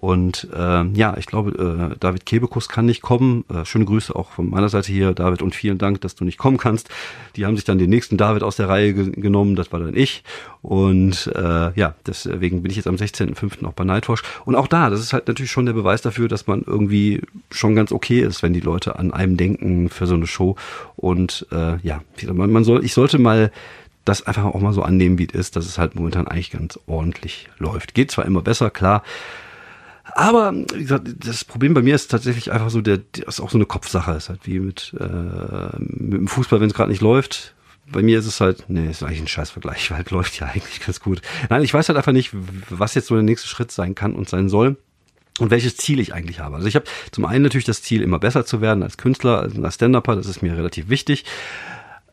Und 0.00 0.48
äh, 0.56 0.86
ja, 0.94 1.16
ich 1.18 1.26
glaube, 1.26 1.90
äh, 1.92 1.96
David 1.98 2.24
Kebekus 2.24 2.70
kann 2.70 2.86
nicht 2.86 3.02
kommen. 3.02 3.44
Äh, 3.52 3.66
schöne 3.66 3.84
Grüße 3.84 4.16
auch 4.16 4.30
von 4.30 4.48
meiner 4.48 4.70
Seite 4.70 4.90
hier, 4.90 5.12
David, 5.12 5.42
und 5.42 5.54
vielen 5.54 5.76
Dank, 5.76 6.00
dass 6.00 6.14
du 6.14 6.24
nicht 6.24 6.38
kommen 6.38 6.56
kannst. 6.56 6.88
Die 7.36 7.44
haben 7.44 7.56
sich 7.56 7.66
dann 7.66 7.78
den 7.78 7.90
nächsten 7.90 8.16
David 8.16 8.42
aus 8.42 8.56
der 8.56 8.68
Reihe 8.68 8.94
ge 8.94 9.10
genommen, 9.10 9.56
das 9.56 9.72
war 9.72 9.80
dann 9.80 9.94
ich. 9.94 10.24
Und 10.62 11.30
äh, 11.34 11.78
ja, 11.78 11.94
deswegen 12.06 12.62
bin 12.62 12.70
ich 12.70 12.76
jetzt 12.76 12.86
am 12.86 12.94
16.05. 12.94 13.66
auch 13.66 13.74
bei 13.74 13.84
Nightwash. 13.84 14.22
Und 14.46 14.54
auch 14.54 14.68
da, 14.68 14.88
das 14.88 14.99
ist 15.00 15.12
halt 15.12 15.28
natürlich 15.28 15.50
schon 15.50 15.66
der 15.66 15.72
Beweis 15.72 16.02
dafür, 16.02 16.28
dass 16.28 16.46
man 16.46 16.62
irgendwie 16.66 17.22
schon 17.50 17.74
ganz 17.74 17.92
okay 17.92 18.20
ist, 18.20 18.42
wenn 18.42 18.52
die 18.52 18.60
Leute 18.60 18.98
an 18.98 19.12
einem 19.12 19.36
denken 19.36 19.88
für 19.88 20.06
so 20.06 20.14
eine 20.14 20.26
Show. 20.26 20.56
Und 20.96 21.46
äh, 21.52 21.78
ja, 21.82 22.02
man, 22.32 22.64
soll, 22.64 22.84
ich 22.84 22.94
sollte 22.94 23.18
mal 23.18 23.50
das 24.04 24.26
einfach 24.26 24.44
auch 24.44 24.60
mal 24.60 24.72
so 24.72 24.82
annehmen, 24.82 25.18
wie 25.18 25.28
es 25.28 25.34
ist, 25.34 25.56
dass 25.56 25.66
es 25.66 25.78
halt 25.78 25.94
momentan 25.94 26.26
eigentlich 26.26 26.50
ganz 26.50 26.78
ordentlich 26.86 27.48
läuft. 27.58 27.94
Geht 27.94 28.10
zwar 28.10 28.24
immer 28.24 28.42
besser, 28.42 28.70
klar. 28.70 29.02
Aber 30.14 30.52
wie 30.52 30.82
gesagt, 30.82 31.08
das 31.18 31.44
Problem 31.44 31.74
bei 31.74 31.82
mir 31.82 31.94
ist 31.94 32.10
tatsächlich 32.10 32.50
einfach 32.50 32.70
so, 32.70 32.80
der, 32.80 32.98
das 33.12 33.36
ist 33.36 33.40
auch 33.40 33.50
so 33.50 33.58
eine 33.58 33.66
Kopfsache. 33.66 34.12
Ist 34.12 34.28
halt 34.28 34.40
wie 34.44 34.58
mit, 34.58 34.94
äh, 34.98 35.78
mit 35.78 36.18
dem 36.18 36.28
Fußball, 36.28 36.60
wenn 36.60 36.68
es 36.68 36.74
gerade 36.74 36.90
nicht 36.90 37.02
läuft, 37.02 37.54
bei 37.92 38.02
mir 38.02 38.18
ist 38.18 38.26
es 38.26 38.40
halt, 38.40 38.64
nee, 38.68 38.88
ist 38.88 39.02
eigentlich 39.02 39.20
ein 39.20 39.28
Scheißvergleich, 39.28 39.90
weil 39.90 40.04
läuft 40.10 40.38
ja 40.38 40.46
eigentlich 40.46 40.80
ganz 40.80 41.00
gut. 41.00 41.22
Nein, 41.48 41.62
ich 41.62 41.74
weiß 41.74 41.88
halt 41.88 41.96
einfach 41.96 42.12
nicht, 42.12 42.30
was 42.70 42.94
jetzt 42.94 43.08
so 43.08 43.14
der 43.14 43.24
nächste 43.24 43.48
Schritt 43.48 43.70
sein 43.72 43.94
kann 43.94 44.14
und 44.14 44.28
sein 44.28 44.48
soll 44.48 44.76
und 45.40 45.50
welches 45.50 45.76
Ziel 45.76 46.00
ich 46.00 46.14
eigentlich 46.14 46.40
habe. 46.40 46.56
Also 46.56 46.68
ich 46.68 46.74
habe 46.74 46.84
zum 47.10 47.24
einen 47.24 47.42
natürlich 47.42 47.64
das 47.64 47.82
Ziel, 47.82 48.02
immer 48.02 48.18
besser 48.18 48.44
zu 48.44 48.60
werden 48.60 48.82
als 48.82 48.96
Künstler, 48.96 49.48
als 49.62 49.74
Stand-Upper, 49.74 50.16
das 50.16 50.26
ist 50.26 50.42
mir 50.42 50.56
relativ 50.56 50.88
wichtig. 50.88 51.24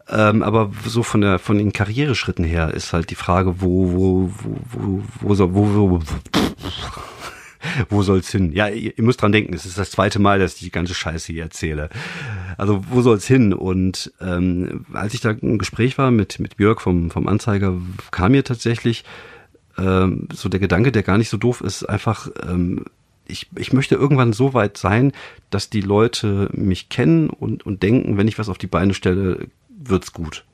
Ähm, 0.10 0.42
aber 0.42 0.72
so 0.86 1.04
von 1.04 1.20
der 1.20 1.38
von 1.38 1.58
den 1.58 1.74
Karriereschritten 1.74 2.46
her 2.46 2.74
ist 2.74 2.94
halt 2.94 3.10
die 3.10 3.16
Frage, 3.16 3.62
wo 3.62 3.92
wo 3.92 4.31
wo 4.72 5.04
wo 5.19 5.36
soll 5.36 5.54
wo, 5.54 5.68
wo, 5.68 5.92
wo, 5.92 6.00
wo 7.90 8.02
soll's 8.04 8.31
hin? 8.31 8.54
Ja, 8.54 8.69
ihr, 8.69 8.98
ihr 8.98 9.04
müsst 9.04 9.22
dran 9.22 9.34
denken, 9.34 9.54
es 9.54 9.66
ist 9.66 9.78
das 9.78 9.92
zweite 9.92 10.19
Mal, 10.19 10.40
dass 10.40 10.56
ich 10.56 10.62
die 10.62 10.72
ganze 10.72 10.94
Scheiße 10.94 11.34
hier 11.34 11.44
erzähle. 11.44 11.90
Also 12.57 12.86
wo 12.90 13.02
soll's 13.02 13.28
hin? 13.28 13.52
Und 13.52 14.14
ähm, 14.22 14.86
als 14.94 15.14
ich 15.14 15.19
da 15.19 15.31
im 15.31 15.57
Gespräch 15.57 15.98
war 15.98 16.10
mit 16.10 16.40
mit 16.40 16.56
Björk 16.56 16.80
vom 16.80 17.12
vom 17.12 17.28
Anzeiger, 17.28 17.74
kam 18.12 18.31
mir 18.31 18.46
tatsächlich 18.46 19.04
ähm, 19.78 20.30
so 20.34 20.48
der 20.48 20.62
Gedanke, 20.62 20.94
der 20.94 21.04
gar 21.04 21.18
nicht 21.18 21.30
so 21.30 21.36
doof 21.38 21.60
ist, 21.60 21.84
einfach 21.84 22.30
ähm, 22.48 22.86
ich, 23.28 23.48
ich 23.56 23.74
möchte 23.74 23.96
irgendwann 23.96 24.34
so 24.34 24.54
weit 24.54 24.78
sein, 24.78 25.12
dass 25.50 25.69
die 25.69 25.81
Leute 25.81 26.50
mich 26.54 26.90
kennen 26.90 27.30
und, 27.30 27.66
und 27.66 27.84
denken, 27.84 28.18
wenn 28.18 28.28
ich 28.28 28.40
was 28.40 28.50
auf 28.50 28.57
die 28.57 28.68
Beine 28.68 28.94
stelle, 28.94 29.48
wird's 29.69 30.14
gut. 30.14 30.46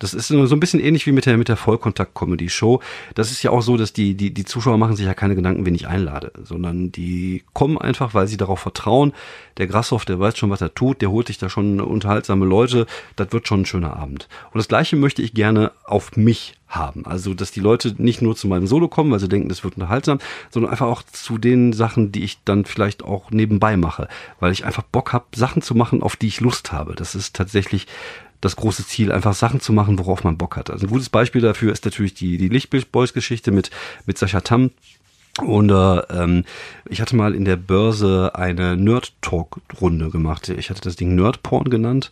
Das 0.00 0.14
ist 0.14 0.28
so 0.28 0.36
ein 0.36 0.60
bisschen 0.60 0.80
ähnlich 0.80 1.06
wie 1.06 1.12
mit 1.12 1.26
der, 1.26 1.36
mit 1.36 1.48
der 1.48 1.56
Vollkontakt-Comedy-Show. 1.56 2.80
Das 3.14 3.30
ist 3.30 3.42
ja 3.42 3.50
auch 3.50 3.60
so, 3.60 3.76
dass 3.76 3.92
die, 3.92 4.14
die, 4.14 4.32
die 4.32 4.44
Zuschauer 4.44 4.78
machen 4.78 4.96
sich 4.96 5.06
ja 5.06 5.14
keine 5.14 5.36
Gedanken, 5.36 5.66
wen 5.66 5.74
ich 5.74 5.86
einlade, 5.86 6.32
sondern 6.42 6.90
die 6.90 7.44
kommen 7.52 7.76
einfach, 7.78 8.14
weil 8.14 8.26
sie 8.26 8.38
darauf 8.38 8.60
vertrauen. 8.60 9.12
Der 9.58 9.66
Grashoff, 9.66 10.06
der 10.06 10.18
weiß 10.18 10.38
schon, 10.38 10.48
was 10.48 10.62
er 10.62 10.74
tut, 10.74 11.02
der 11.02 11.10
holt 11.10 11.26
sich 11.26 11.36
da 11.36 11.50
schon 11.50 11.80
unterhaltsame 11.80 12.46
Leute. 12.46 12.86
Das 13.16 13.30
wird 13.32 13.46
schon 13.46 13.60
ein 13.60 13.66
schöner 13.66 13.94
Abend. 13.94 14.26
Und 14.52 14.58
das 14.58 14.68
Gleiche 14.68 14.96
möchte 14.96 15.20
ich 15.20 15.34
gerne 15.34 15.72
auf 15.84 16.16
mich 16.16 16.54
haben. 16.66 17.04
Also, 17.04 17.34
dass 17.34 17.50
die 17.50 17.60
Leute 17.60 17.94
nicht 17.98 18.22
nur 18.22 18.36
zu 18.36 18.48
meinem 18.48 18.66
Solo 18.66 18.88
kommen, 18.88 19.10
weil 19.10 19.20
sie 19.20 19.28
denken, 19.28 19.50
das 19.50 19.64
wird 19.64 19.74
unterhaltsam, 19.74 20.18
sondern 20.50 20.70
einfach 20.70 20.86
auch 20.86 21.02
zu 21.02 21.36
den 21.36 21.74
Sachen, 21.74 22.10
die 22.10 22.24
ich 22.24 22.38
dann 22.44 22.64
vielleicht 22.64 23.02
auch 23.02 23.30
nebenbei 23.30 23.76
mache, 23.76 24.08
weil 24.38 24.52
ich 24.52 24.64
einfach 24.64 24.82
Bock 24.82 25.12
habe, 25.12 25.26
Sachen 25.34 25.60
zu 25.60 25.74
machen, 25.74 26.02
auf 26.02 26.16
die 26.16 26.28
ich 26.28 26.40
Lust 26.40 26.72
habe. 26.72 26.94
Das 26.94 27.14
ist 27.14 27.36
tatsächlich 27.36 27.86
das 28.40 28.56
große 28.56 28.86
Ziel, 28.86 29.12
einfach 29.12 29.34
Sachen 29.34 29.60
zu 29.60 29.72
machen, 29.72 29.98
worauf 29.98 30.24
man 30.24 30.38
Bock 30.38 30.56
hat. 30.56 30.70
Also 30.70 30.86
ein 30.86 30.90
gutes 30.90 31.08
Beispiel 31.08 31.40
dafür 31.40 31.72
ist 31.72 31.84
natürlich 31.84 32.14
die, 32.14 32.38
die 32.38 32.48
Lichtboys-Geschichte 32.48 33.50
mit, 33.50 33.70
mit 34.06 34.18
Sascha 34.18 34.40
Tam. 34.40 34.70
Und 35.38 35.70
äh, 35.70 35.74
ähm, 35.74 36.44
ich 36.88 37.00
hatte 37.00 37.16
mal 37.16 37.34
in 37.34 37.44
der 37.44 37.56
Börse 37.56 38.32
eine 38.34 38.76
Nerd-Talk-Runde 38.76 40.10
gemacht. 40.10 40.48
Ich 40.48 40.70
hatte 40.70 40.80
das 40.80 40.96
Ding 40.96 41.14
Nerd-Porn 41.14 41.70
genannt. 41.70 42.10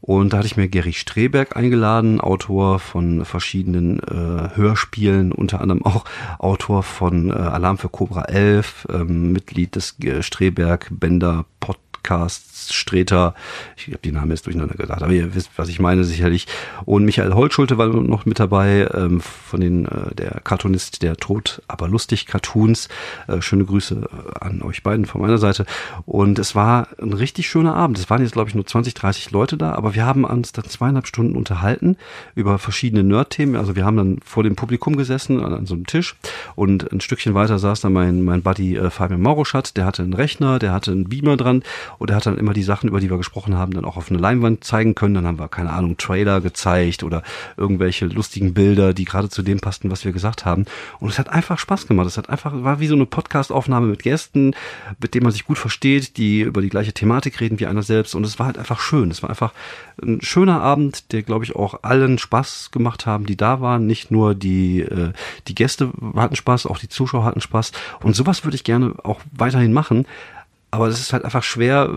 Und 0.00 0.32
da 0.32 0.38
hatte 0.38 0.46
ich 0.46 0.56
mir 0.56 0.68
Gary 0.68 0.92
Streberg 0.92 1.56
eingeladen, 1.56 2.20
Autor 2.20 2.78
von 2.78 3.24
verschiedenen 3.24 3.98
äh, 4.00 4.54
Hörspielen, 4.54 5.32
unter 5.32 5.60
anderem 5.60 5.84
auch 5.84 6.04
Autor 6.38 6.82
von 6.82 7.30
äh, 7.30 7.32
Alarm 7.32 7.78
für 7.78 7.88
Cobra 7.88 8.22
11, 8.22 8.86
ähm, 8.92 9.32
Mitglied 9.32 9.74
des 9.74 9.98
äh, 10.00 10.22
Streberg 10.22 10.88
Bender 10.90 11.44
Pod 11.58 11.78
Podcasts, 12.06 12.72
Streter, 12.72 13.34
ich 13.76 13.88
habe 13.88 13.98
die 13.98 14.12
Namen 14.12 14.30
jetzt 14.30 14.46
durcheinander 14.46 14.74
gesagt, 14.74 15.02
aber 15.02 15.12
ihr 15.12 15.34
wisst, 15.34 15.50
was 15.56 15.68
ich 15.68 15.78
meine 15.80 16.04
sicherlich. 16.04 16.46
Und 16.84 17.04
Michael 17.04 17.34
Holtschulte 17.34 17.78
war 17.78 17.88
noch 17.88 18.26
mit 18.26 18.38
dabei, 18.38 18.88
ähm, 18.94 19.20
von 19.20 19.60
den, 19.60 19.86
äh, 19.86 20.14
der 20.14 20.40
Cartoonist 20.42 21.02
der 21.02 21.16
Tod, 21.16 21.62
aber 21.68 21.88
lustig 21.88 22.26
Cartoons. 22.26 22.88
Äh, 23.28 23.42
schöne 23.42 23.64
Grüße 23.64 24.08
an 24.40 24.62
euch 24.62 24.82
beiden 24.82 25.04
von 25.04 25.20
meiner 25.20 25.38
Seite. 25.38 25.66
Und 26.06 26.38
es 26.38 26.54
war 26.54 26.88
ein 27.00 27.12
richtig 27.12 27.48
schöner 27.48 27.74
Abend. 27.74 27.98
Es 27.98 28.08
waren 28.08 28.22
jetzt, 28.22 28.32
glaube 28.32 28.48
ich, 28.48 28.54
nur 28.54 28.66
20, 28.66 28.94
30 28.94 29.30
Leute 29.32 29.56
da, 29.56 29.72
aber 29.72 29.94
wir 29.94 30.06
haben 30.06 30.24
uns 30.24 30.52
dann 30.52 30.64
zweieinhalb 30.64 31.06
Stunden 31.06 31.36
unterhalten 31.36 31.96
über 32.34 32.58
verschiedene 32.58 33.02
Nerd-Themen. 33.02 33.56
Also 33.56 33.76
wir 33.76 33.84
haben 33.84 33.96
dann 33.96 34.18
vor 34.24 34.42
dem 34.42 34.56
Publikum 34.56 34.96
gesessen 34.96 35.42
an, 35.42 35.52
an 35.52 35.66
so 35.66 35.74
einem 35.74 35.86
Tisch 35.86 36.16
und 36.54 36.90
ein 36.92 37.00
Stückchen 37.00 37.34
weiter 37.34 37.58
saß 37.58 37.80
dann 37.80 37.92
mein, 37.92 38.22
mein 38.22 38.42
Buddy 38.42 38.76
äh, 38.76 38.90
Fabian 38.90 39.20
Mauruschat, 39.20 39.76
der 39.76 39.84
hatte 39.84 40.02
einen 40.02 40.14
Rechner, 40.14 40.58
der 40.58 40.72
hatte 40.72 40.92
einen 40.92 41.08
Beamer 41.08 41.36
dran 41.36 41.62
und 41.98 42.10
der 42.10 42.16
hat 42.16 42.26
dann 42.26 42.38
immer 42.38 42.52
die 42.52 42.62
Sachen, 42.62 42.88
über 42.88 43.00
die 43.00 43.10
wir 43.10 43.16
gesprochen 43.16 43.56
haben, 43.56 43.72
dann 43.72 43.84
auch 43.84 43.96
auf 43.96 44.10
eine 44.10 44.18
Leinwand 44.18 44.64
zeigen 44.64 44.94
können. 44.94 45.14
Dann 45.14 45.26
haben 45.26 45.38
wir, 45.38 45.48
keine 45.48 45.70
Ahnung, 45.70 45.96
Trailer 45.96 46.40
gezeigt 46.40 47.02
oder 47.02 47.22
irgendwelche 47.56 48.06
lustigen 48.06 48.54
Bilder, 48.54 48.94
die 48.94 49.04
gerade 49.04 49.28
zu 49.28 49.42
dem 49.42 49.60
passten, 49.60 49.90
was 49.90 50.04
wir 50.04 50.12
gesagt 50.12 50.44
haben. 50.44 50.66
Und 51.00 51.08
es 51.08 51.18
hat 51.18 51.28
einfach 51.28 51.58
Spaß 51.58 51.86
gemacht. 51.86 52.06
Es 52.06 52.18
hat 52.18 52.28
einfach, 52.28 52.52
war 52.62 52.80
wie 52.80 52.86
so 52.86 52.94
eine 52.94 53.06
Podcast-Aufnahme 53.06 53.86
mit 53.86 54.02
Gästen, 54.02 54.54
mit 55.00 55.14
denen 55.14 55.24
man 55.24 55.32
sich 55.32 55.44
gut 55.44 55.58
versteht, 55.58 56.16
die 56.16 56.40
über 56.40 56.62
die 56.62 56.68
gleiche 56.68 56.92
Thematik 56.92 57.40
reden 57.40 57.60
wie 57.60 57.66
einer 57.66 57.82
selbst. 57.82 58.14
Und 58.14 58.24
es 58.24 58.38
war 58.38 58.46
halt 58.46 58.58
einfach 58.58 58.80
schön. 58.80 59.10
Es 59.10 59.22
war 59.22 59.30
einfach 59.30 59.52
ein 60.02 60.20
schöner 60.20 60.60
Abend, 60.60 61.12
der, 61.12 61.22
glaube 61.22 61.44
ich, 61.44 61.56
auch 61.56 61.82
allen 61.82 62.18
Spaß 62.18 62.70
gemacht 62.70 63.06
haben, 63.06 63.26
die 63.26 63.36
da 63.36 63.60
waren. 63.60 63.86
Nicht 63.86 64.10
nur 64.10 64.34
die, 64.34 64.80
äh, 64.80 65.12
die 65.48 65.54
Gäste 65.54 65.90
hatten 66.14 66.36
Spaß, 66.36 66.66
auch 66.66 66.78
die 66.78 66.88
Zuschauer 66.88 67.24
hatten 67.24 67.40
Spaß. 67.40 67.72
Und 68.02 68.14
sowas 68.14 68.44
würde 68.44 68.56
ich 68.56 68.64
gerne 68.64 68.94
auch 69.02 69.20
weiterhin 69.32 69.72
machen. 69.72 70.06
Aber 70.76 70.88
es 70.88 71.00
ist 71.00 71.14
halt 71.14 71.24
einfach 71.24 71.42
schwer, 71.42 71.88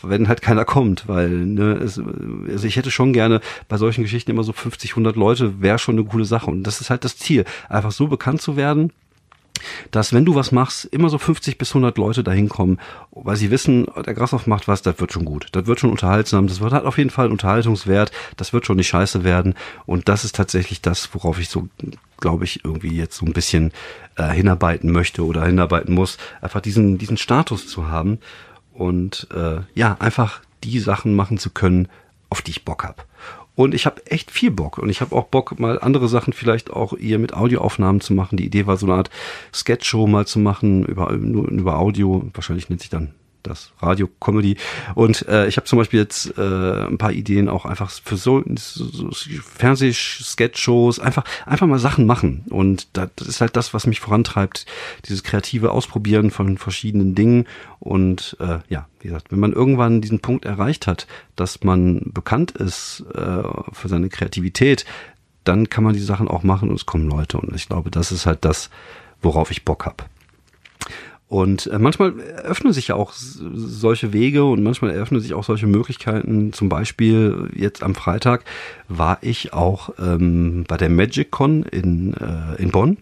wenn 0.00 0.26
halt 0.26 0.40
keiner 0.40 0.64
kommt, 0.64 1.06
weil 1.06 1.28
ne, 1.28 1.72
es, 1.72 2.00
also 2.48 2.66
ich 2.66 2.76
hätte 2.76 2.90
schon 2.90 3.12
gerne 3.12 3.42
bei 3.68 3.76
solchen 3.76 4.02
Geschichten 4.04 4.30
immer 4.30 4.42
so 4.42 4.54
50, 4.54 4.92
100 4.92 5.16
Leute, 5.16 5.60
wäre 5.60 5.78
schon 5.78 5.98
eine 5.98 6.06
coole 6.06 6.24
Sache. 6.24 6.50
Und 6.50 6.62
das 6.62 6.80
ist 6.80 6.88
halt 6.88 7.04
das 7.04 7.18
Ziel, 7.18 7.44
einfach 7.68 7.92
so 7.92 8.06
bekannt 8.06 8.40
zu 8.40 8.56
werden, 8.56 8.90
dass 9.90 10.12
wenn 10.12 10.24
du 10.24 10.34
was 10.34 10.52
machst, 10.52 10.84
immer 10.86 11.08
so 11.08 11.18
50 11.18 11.58
bis 11.58 11.70
100 11.70 11.98
Leute 11.98 12.24
dahin 12.24 12.48
kommen, 12.48 12.78
weil 13.10 13.36
sie 13.36 13.50
wissen, 13.50 13.86
der 14.06 14.14
Grashoff 14.14 14.46
macht 14.46 14.68
was, 14.68 14.82
das 14.82 15.00
wird 15.00 15.12
schon 15.12 15.24
gut, 15.24 15.48
das 15.52 15.66
wird 15.66 15.80
schon 15.80 15.90
unterhaltsam, 15.90 16.46
das 16.46 16.60
wird 16.60 16.72
halt 16.72 16.84
auf 16.84 16.98
jeden 16.98 17.10
Fall 17.10 17.30
Unterhaltungswert, 17.30 18.12
das 18.36 18.52
wird 18.52 18.66
schon 18.66 18.76
nicht 18.76 18.88
scheiße 18.88 19.24
werden. 19.24 19.54
Und 19.86 20.08
das 20.08 20.24
ist 20.24 20.36
tatsächlich 20.36 20.80
das, 20.80 21.08
worauf 21.12 21.38
ich 21.38 21.48
so, 21.48 21.68
glaube 22.18 22.44
ich, 22.44 22.64
irgendwie 22.64 22.96
jetzt 22.96 23.16
so 23.16 23.26
ein 23.26 23.32
bisschen 23.32 23.72
äh, 24.16 24.28
hinarbeiten 24.28 24.92
möchte 24.92 25.24
oder 25.24 25.44
hinarbeiten 25.44 25.94
muss, 25.94 26.18
einfach 26.40 26.60
diesen, 26.60 26.98
diesen 26.98 27.16
Status 27.16 27.66
zu 27.66 27.88
haben 27.88 28.18
und 28.72 29.28
äh, 29.34 29.60
ja, 29.74 29.96
einfach 30.00 30.40
die 30.64 30.78
Sachen 30.78 31.14
machen 31.14 31.38
zu 31.38 31.50
können, 31.50 31.88
auf 32.28 32.42
die 32.42 32.52
ich 32.52 32.64
Bock 32.64 32.84
hab. 32.84 33.06
Und 33.60 33.74
ich 33.74 33.84
habe 33.84 34.06
echt 34.06 34.30
viel 34.30 34.50
Bock. 34.50 34.78
Und 34.78 34.88
ich 34.88 35.02
habe 35.02 35.14
auch 35.14 35.24
Bock, 35.24 35.60
mal 35.60 35.78
andere 35.78 36.08
Sachen 36.08 36.32
vielleicht 36.32 36.70
auch 36.70 36.96
eher 36.96 37.18
mit 37.18 37.34
Audioaufnahmen 37.34 38.00
zu 38.00 38.14
machen. 38.14 38.38
Die 38.38 38.46
Idee 38.46 38.66
war 38.66 38.78
so 38.78 38.86
eine 38.86 38.94
Art 38.94 39.10
Sketch-Show 39.52 40.06
mal 40.06 40.26
zu 40.26 40.38
machen, 40.38 40.86
über, 40.86 41.12
nur 41.12 41.46
über 41.46 41.78
Audio. 41.78 42.24
Wahrscheinlich 42.32 42.70
nennt 42.70 42.80
sich 42.80 42.88
dann 42.88 43.12
das 43.42 43.72
Radio-Comedy. 43.80 44.56
Und 44.94 45.26
äh, 45.28 45.46
ich 45.46 45.56
habe 45.56 45.66
zum 45.66 45.78
Beispiel 45.78 46.00
jetzt 46.00 46.36
äh, 46.38 46.86
ein 46.86 46.98
paar 46.98 47.12
Ideen 47.12 47.48
auch 47.48 47.64
einfach 47.64 47.90
für 47.90 48.16
so, 48.16 48.42
so 48.54 49.10
Fernseh-Sketch-Shows, 49.10 50.98
einfach, 51.00 51.24
einfach 51.46 51.66
mal 51.66 51.78
Sachen 51.78 52.06
machen. 52.06 52.44
Und 52.50 52.88
das 52.92 53.10
ist 53.26 53.40
halt 53.40 53.56
das, 53.56 53.74
was 53.74 53.86
mich 53.86 54.00
vorantreibt, 54.00 54.66
dieses 55.06 55.22
kreative 55.22 55.70
Ausprobieren 55.70 56.30
von 56.30 56.58
verschiedenen 56.58 57.14
Dingen. 57.14 57.46
Und 57.78 58.36
äh, 58.40 58.58
ja, 58.68 58.88
wie 59.00 59.08
gesagt, 59.08 59.32
wenn 59.32 59.40
man 59.40 59.52
irgendwann 59.52 60.00
diesen 60.00 60.20
Punkt 60.20 60.44
erreicht 60.44 60.86
hat, 60.86 61.06
dass 61.36 61.64
man 61.64 62.10
bekannt 62.12 62.52
ist 62.52 63.04
äh, 63.14 63.42
für 63.72 63.88
seine 63.88 64.08
Kreativität, 64.08 64.84
dann 65.44 65.70
kann 65.70 65.84
man 65.84 65.94
die 65.94 66.00
Sachen 66.00 66.28
auch 66.28 66.42
machen 66.42 66.68
und 66.68 66.76
es 66.76 66.86
kommen 66.86 67.08
Leute. 67.08 67.38
Und 67.38 67.54
ich 67.54 67.68
glaube, 67.68 67.90
das 67.90 68.12
ist 68.12 68.26
halt 68.26 68.44
das, 68.44 68.70
worauf 69.22 69.50
ich 69.50 69.64
Bock 69.64 69.86
habe. 69.86 70.04
Und 71.30 71.68
äh, 71.68 71.78
manchmal 71.78 72.18
eröffnen 72.18 72.72
sich 72.72 72.88
ja 72.88 72.96
auch 72.96 73.12
solche 73.14 74.12
Wege 74.12 74.44
und 74.44 74.64
manchmal 74.64 74.90
eröffnen 74.90 75.20
sich 75.20 75.32
auch 75.32 75.44
solche 75.44 75.68
Möglichkeiten. 75.68 76.52
Zum 76.52 76.68
Beispiel 76.68 77.48
jetzt 77.54 77.84
am 77.84 77.94
Freitag 77.94 78.42
war 78.88 79.18
ich 79.20 79.52
auch 79.52 79.90
ähm, 80.00 80.64
bei 80.66 80.76
der 80.76 80.88
Magic 80.88 81.30
Con 81.30 81.62
in, 81.62 82.14
äh, 82.14 82.60
in 82.60 82.72
Bonn. 82.72 82.98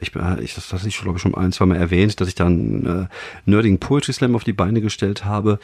Ich, 0.00 0.12
äh, 0.16 0.42
ich, 0.42 0.56
das 0.56 0.72
hatte 0.72 0.88
ich, 0.88 0.98
glaube 0.98 1.18
ich, 1.18 1.22
schon 1.22 1.36
ein, 1.36 1.52
zwei 1.52 1.66
Mal 1.66 1.76
erwähnt, 1.76 2.20
dass 2.20 2.26
ich 2.26 2.34
dann 2.34 3.08
äh, 3.08 3.48
Nerding 3.48 3.78
Poetry 3.78 4.12
Slam 4.12 4.34
auf 4.34 4.42
die 4.42 4.52
Beine 4.52 4.80
gestellt 4.80 5.24
habe. 5.24 5.60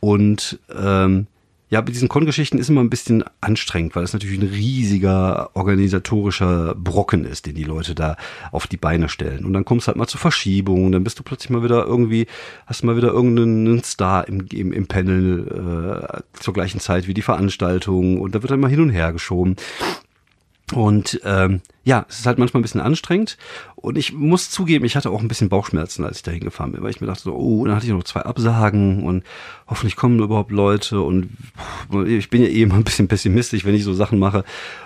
Und 0.00 0.58
ähm, 0.78 1.26
ja, 1.70 1.80
bei 1.80 1.92
diesen 1.92 2.08
Con-Geschichten 2.08 2.58
ist 2.58 2.68
immer 2.68 2.80
ein 2.80 2.90
bisschen 2.90 3.24
anstrengend, 3.40 3.94
weil 3.94 4.02
es 4.02 4.12
natürlich 4.12 4.40
ein 4.40 4.48
riesiger 4.48 5.50
organisatorischer 5.54 6.74
Brocken 6.74 7.24
ist, 7.24 7.46
den 7.46 7.54
die 7.54 7.64
Leute 7.64 7.94
da 7.94 8.16
auf 8.50 8.66
die 8.66 8.76
Beine 8.76 9.08
stellen. 9.08 9.44
Und 9.44 9.52
dann 9.52 9.64
kommst 9.64 9.86
halt 9.86 9.96
mal 9.96 10.08
zu 10.08 10.18
Verschiebungen, 10.18 10.90
dann 10.90 11.04
bist 11.04 11.20
du 11.20 11.22
plötzlich 11.22 11.50
mal 11.50 11.62
wieder 11.62 11.86
irgendwie, 11.86 12.26
hast 12.66 12.82
mal 12.82 12.96
wieder 12.96 13.12
irgendeinen 13.12 13.84
Star 13.84 14.26
im, 14.26 14.46
im, 14.52 14.72
im 14.72 14.86
Panel 14.88 16.18
äh, 16.18 16.40
zur 16.40 16.54
gleichen 16.54 16.80
Zeit 16.80 17.06
wie 17.06 17.14
die 17.14 17.22
Veranstaltung 17.22 18.20
und 18.20 18.34
da 18.34 18.42
wird 18.42 18.50
dann 18.50 18.60
mal 18.60 18.70
hin 18.70 18.80
und 18.80 18.90
her 18.90 19.12
geschoben. 19.12 19.54
Und 20.72 21.20
ähm, 21.24 21.60
ja, 21.84 22.06
es 22.08 22.20
ist 22.20 22.26
halt 22.26 22.38
manchmal 22.38 22.60
ein 22.60 22.62
bisschen 22.62 22.80
anstrengend. 22.80 23.36
Und 23.76 23.96
ich 23.96 24.12
muss 24.12 24.50
zugeben, 24.50 24.84
ich 24.84 24.96
hatte 24.96 25.10
auch 25.10 25.20
ein 25.20 25.28
bisschen 25.28 25.48
Bauchschmerzen, 25.48 26.04
als 26.04 26.18
ich 26.18 26.22
da 26.22 26.30
hingefahren 26.30 26.72
bin, 26.72 26.82
weil 26.82 26.90
ich 26.90 27.00
mir 27.00 27.06
dachte 27.06 27.22
so, 27.22 27.34
oh, 27.34 27.64
dann 27.64 27.74
hatte 27.74 27.86
ich 27.86 27.92
noch 27.92 28.04
zwei 28.04 28.20
Absagen 28.20 29.02
und 29.04 29.24
hoffentlich 29.66 29.96
kommen 29.96 30.20
überhaupt 30.20 30.52
Leute. 30.52 31.00
Und 31.00 31.30
ich 32.06 32.30
bin 32.30 32.42
ja 32.42 32.48
eh 32.48 32.62
immer 32.62 32.74
ein 32.74 32.84
bisschen 32.84 33.08
pessimistisch, 33.08 33.64
wenn 33.64 33.74
ich 33.74 33.84
so 33.84 33.94
Sachen 33.94 34.18
mache. 34.18 34.44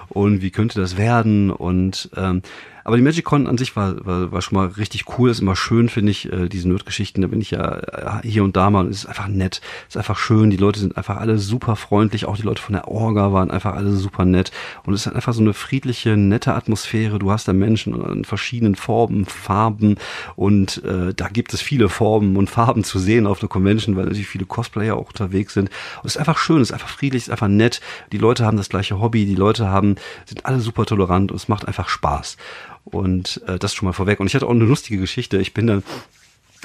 Und 0.08 0.42
wie 0.42 0.50
könnte 0.50 0.80
das 0.80 0.96
werden? 0.96 1.50
Und 1.50 2.10
ähm, 2.16 2.42
aber 2.84 2.98
die 2.98 3.02
MagicCon 3.02 3.46
an 3.46 3.56
sich 3.56 3.74
war, 3.76 4.04
war, 4.04 4.30
war 4.30 4.42
schon 4.42 4.58
mal 4.58 4.66
richtig 4.66 5.18
cool. 5.18 5.30
ist 5.30 5.40
immer 5.40 5.56
schön, 5.56 5.88
finde 5.88 6.10
ich, 6.10 6.30
äh, 6.30 6.48
diese 6.50 6.68
Nerd-Geschichten. 6.68 7.22
Da 7.22 7.28
bin 7.28 7.40
ich 7.40 7.50
ja 7.50 7.78
äh, 7.78 8.28
hier 8.28 8.44
und 8.44 8.56
da 8.56 8.68
mal. 8.68 8.84
Und 8.84 8.90
es 8.90 8.98
ist 8.98 9.06
einfach 9.06 9.26
nett. 9.26 9.62
Es 9.88 9.94
ist 9.94 9.96
einfach 9.96 10.18
schön. 10.18 10.50
Die 10.50 10.58
Leute 10.58 10.80
sind 10.80 10.96
einfach 10.98 11.16
alle 11.16 11.38
super 11.38 11.76
freundlich. 11.76 12.26
Auch 12.26 12.36
die 12.36 12.42
Leute 12.42 12.60
von 12.60 12.74
der 12.74 12.86
Orga 12.86 13.32
waren 13.32 13.50
einfach 13.50 13.74
alle 13.74 13.92
super 13.92 14.26
nett. 14.26 14.52
Und 14.84 14.92
es 14.92 15.06
ist 15.06 15.12
einfach 15.14 15.32
so 15.32 15.40
eine 15.40 15.54
friedliche, 15.54 16.18
nette 16.18 16.54
Atmosphäre. 16.54 17.18
Du 17.18 17.30
hast 17.30 17.48
da 17.48 17.54
Menschen 17.54 17.98
in 18.04 18.24
verschiedenen 18.26 18.74
Formen, 18.74 19.24
Farben. 19.24 19.96
Und 20.36 20.84
äh, 20.84 21.14
da 21.14 21.28
gibt 21.28 21.54
es 21.54 21.62
viele 21.62 21.88
Formen 21.88 22.36
und 22.36 22.50
Farben 22.50 22.84
zu 22.84 22.98
sehen 22.98 23.26
auf 23.26 23.40
der 23.40 23.48
Convention, 23.48 23.96
weil 23.96 24.04
natürlich 24.04 24.28
viele 24.28 24.44
Cosplayer 24.44 24.96
auch 24.96 25.08
unterwegs 25.08 25.54
sind. 25.54 25.70
Und 26.02 26.06
es 26.06 26.16
ist 26.16 26.18
einfach 26.18 26.36
schön. 26.36 26.60
Es 26.60 26.68
ist 26.68 26.74
einfach 26.74 26.90
friedlich. 26.90 27.22
Es 27.22 27.28
ist 27.28 27.32
einfach 27.32 27.48
nett. 27.48 27.80
Die 28.12 28.18
Leute 28.18 28.44
haben 28.44 28.58
das 28.58 28.68
gleiche 28.68 29.00
Hobby. 29.00 29.24
Die 29.24 29.36
Leute 29.36 29.70
haben, 29.70 29.96
sind 30.26 30.44
alle 30.44 30.60
super 30.60 30.84
tolerant. 30.84 31.32
Und 31.32 31.38
es 31.38 31.48
macht 31.48 31.66
einfach 31.66 31.88
Spaß. 31.88 32.36
Und 32.84 33.40
äh, 33.46 33.58
das 33.58 33.74
schon 33.74 33.86
mal 33.86 33.92
vorweg. 33.92 34.20
Und 34.20 34.26
ich 34.26 34.34
hatte 34.34 34.46
auch 34.46 34.50
eine 34.50 34.64
lustige 34.64 34.98
Geschichte. 34.98 35.38
Ich 35.38 35.54
bin 35.54 35.66
dann 35.66 35.82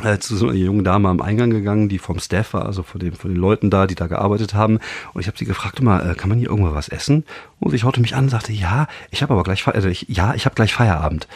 äh, 0.03 0.19
zu 0.19 0.35
so 0.35 0.47
einer 0.47 0.55
jungen 0.55 0.83
Dame 0.83 1.09
am 1.09 1.21
Eingang 1.21 1.49
gegangen, 1.49 1.89
die 1.89 1.99
vom 1.99 2.19
Staff 2.19 2.53
war, 2.53 2.65
also 2.65 2.83
von, 2.83 2.99
dem, 2.99 3.13
von 3.13 3.31
den 3.31 3.39
Leuten 3.39 3.69
da, 3.69 3.87
die 3.87 3.95
da 3.95 4.07
gearbeitet 4.07 4.53
haben. 4.53 4.79
Und 5.13 5.21
ich 5.21 5.27
habe 5.27 5.37
sie 5.37 5.45
gefragt, 5.45 5.81
mal, 5.81 6.11
äh, 6.11 6.15
kann 6.15 6.29
man 6.29 6.37
hier 6.37 6.49
irgendwo 6.49 6.73
was 6.73 6.89
essen? 6.89 7.25
Und 7.59 7.71
sie 7.71 7.79
schaute 7.79 8.01
mich 8.01 8.15
an 8.15 8.25
und 8.25 8.29
sagte, 8.29 8.53
ja, 8.53 8.87
ich 9.11 9.21
habe 9.21 9.33
aber 9.33 9.43
gleich, 9.43 9.65
also 9.67 9.89
ich, 9.89 10.05
ja, 10.09 10.33
ich 10.35 10.45
habe 10.45 10.55
gleich 10.55 10.73
Feierabend. 10.73 11.27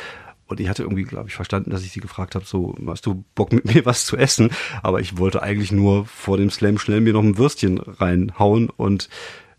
Und 0.47 0.59
ich 0.59 0.67
hatte 0.67 0.83
irgendwie, 0.83 1.03
glaube 1.03 1.29
ich, 1.29 1.35
verstanden, 1.35 1.71
dass 1.71 1.83
ich 1.83 1.91
sie 1.91 2.01
gefragt 2.01 2.35
habe, 2.35 2.45
so, 2.45 2.75
hast 2.85 3.05
du 3.05 3.23
Bock 3.33 3.53
mit 3.53 3.65
mir 3.65 3.85
was 3.85 4.05
zu 4.05 4.17
essen? 4.17 4.51
Aber 4.81 4.99
ich 4.99 5.17
wollte 5.17 5.41
eigentlich 5.41 5.71
nur 5.71 6.05
vor 6.05 6.37
dem 6.37 6.49
Slam 6.49 6.77
schnell 6.77 7.01
mir 7.01 7.13
noch 7.13 7.23
ein 7.23 7.37
Würstchen 7.37 7.79
reinhauen 7.79 8.69
und 8.69 9.09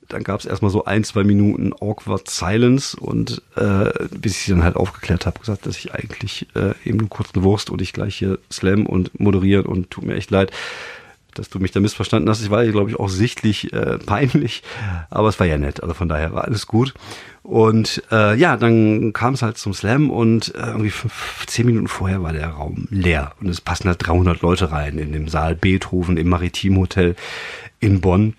dann 0.08 0.24
gab 0.24 0.40
es 0.40 0.46
erstmal 0.46 0.70
so 0.70 0.84
ein, 0.84 1.04
zwei 1.04 1.24
Minuten 1.24 1.72
awkward 1.72 2.28
silence 2.28 2.96
und 2.96 3.42
äh, 3.56 3.90
bis 4.10 4.40
ich 4.40 4.46
dann 4.46 4.62
halt 4.62 4.76
aufgeklärt 4.76 5.26
habe, 5.26 5.38
gesagt, 5.38 5.66
dass 5.66 5.76
ich 5.76 5.94
eigentlich 5.94 6.46
äh, 6.54 6.74
eben 6.84 6.98
nur 6.98 7.08
kurz 7.08 7.30
eine 7.34 7.44
Wurst 7.44 7.70
und 7.70 7.80
ich 7.82 7.92
gleich 7.92 8.16
hier 8.16 8.38
slam 8.50 8.86
und 8.86 9.18
moderieren 9.18 9.66
und 9.66 9.90
tut 9.90 10.04
mir 10.04 10.14
echt 10.14 10.30
leid, 10.30 10.52
dass 11.34 11.50
du 11.50 11.58
mich 11.58 11.72
da 11.72 11.80
missverstanden 11.80 12.30
hast. 12.30 12.42
Ich 12.42 12.50
war, 12.50 12.64
glaube 12.66 12.90
ich, 12.90 12.98
auch 12.98 13.08
sichtlich 13.08 13.72
äh, 13.72 13.98
peinlich, 14.06 14.62
aber 15.10 15.28
es 15.28 15.38
war 15.40 15.46
ja 15.46 15.58
nett, 15.58 15.82
also 15.82 15.94
von 15.94 16.08
daher 16.08 16.32
war 16.32 16.44
alles 16.44 16.66
gut. 16.66 16.94
Und 17.42 18.02
äh, 18.10 18.36
ja, 18.36 18.56
dann 18.56 19.12
kam 19.12 19.34
es 19.34 19.42
halt 19.42 19.58
zum 19.58 19.74
Slam 19.74 20.10
und 20.10 20.54
äh, 20.54 20.66
irgendwie 20.66 20.90
fünf, 20.90 21.44
zehn 21.46 21.66
Minuten 21.66 21.88
vorher 21.88 22.22
war 22.22 22.32
der 22.32 22.48
Raum 22.48 22.88
leer 22.90 23.32
und 23.40 23.48
es 23.48 23.60
passen 23.60 23.88
halt 23.88 24.06
300 24.06 24.40
Leute 24.40 24.72
rein 24.72 24.96
in 24.96 25.12
dem 25.12 25.28
Saal 25.28 25.54
Beethoven 25.54 26.16
im 26.16 26.28
Maritim 26.28 26.78
Hotel 26.78 27.16
in 27.80 28.00
Bonn. 28.00 28.34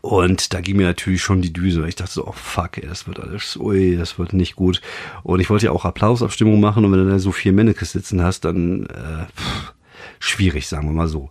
Und 0.00 0.54
da 0.54 0.60
ging 0.60 0.76
mir 0.76 0.86
natürlich 0.86 1.22
schon 1.22 1.42
die 1.42 1.52
Düse. 1.52 1.86
Ich 1.88 1.96
dachte 1.96 2.12
so, 2.12 2.26
oh 2.26 2.32
fuck, 2.32 2.78
ey, 2.78 2.86
das 2.86 3.08
wird 3.08 3.18
alles, 3.18 3.56
ui, 3.56 3.96
das 3.96 4.18
wird 4.18 4.32
nicht 4.32 4.54
gut. 4.54 4.80
Und 5.24 5.40
ich 5.40 5.50
wollte 5.50 5.66
ja 5.66 5.72
auch 5.72 5.84
Applausabstimmung 5.84 6.60
machen 6.60 6.84
und 6.84 6.92
wenn 6.92 7.04
du 7.04 7.10
da 7.10 7.18
so 7.18 7.32
vier 7.32 7.52
Mannekes 7.52 7.92
sitzen 7.92 8.22
hast, 8.22 8.44
dann 8.44 8.86
äh, 8.86 9.26
pff, 9.36 9.72
schwierig, 10.20 10.68
sagen 10.68 10.86
wir 10.86 10.92
mal 10.92 11.08
so. 11.08 11.30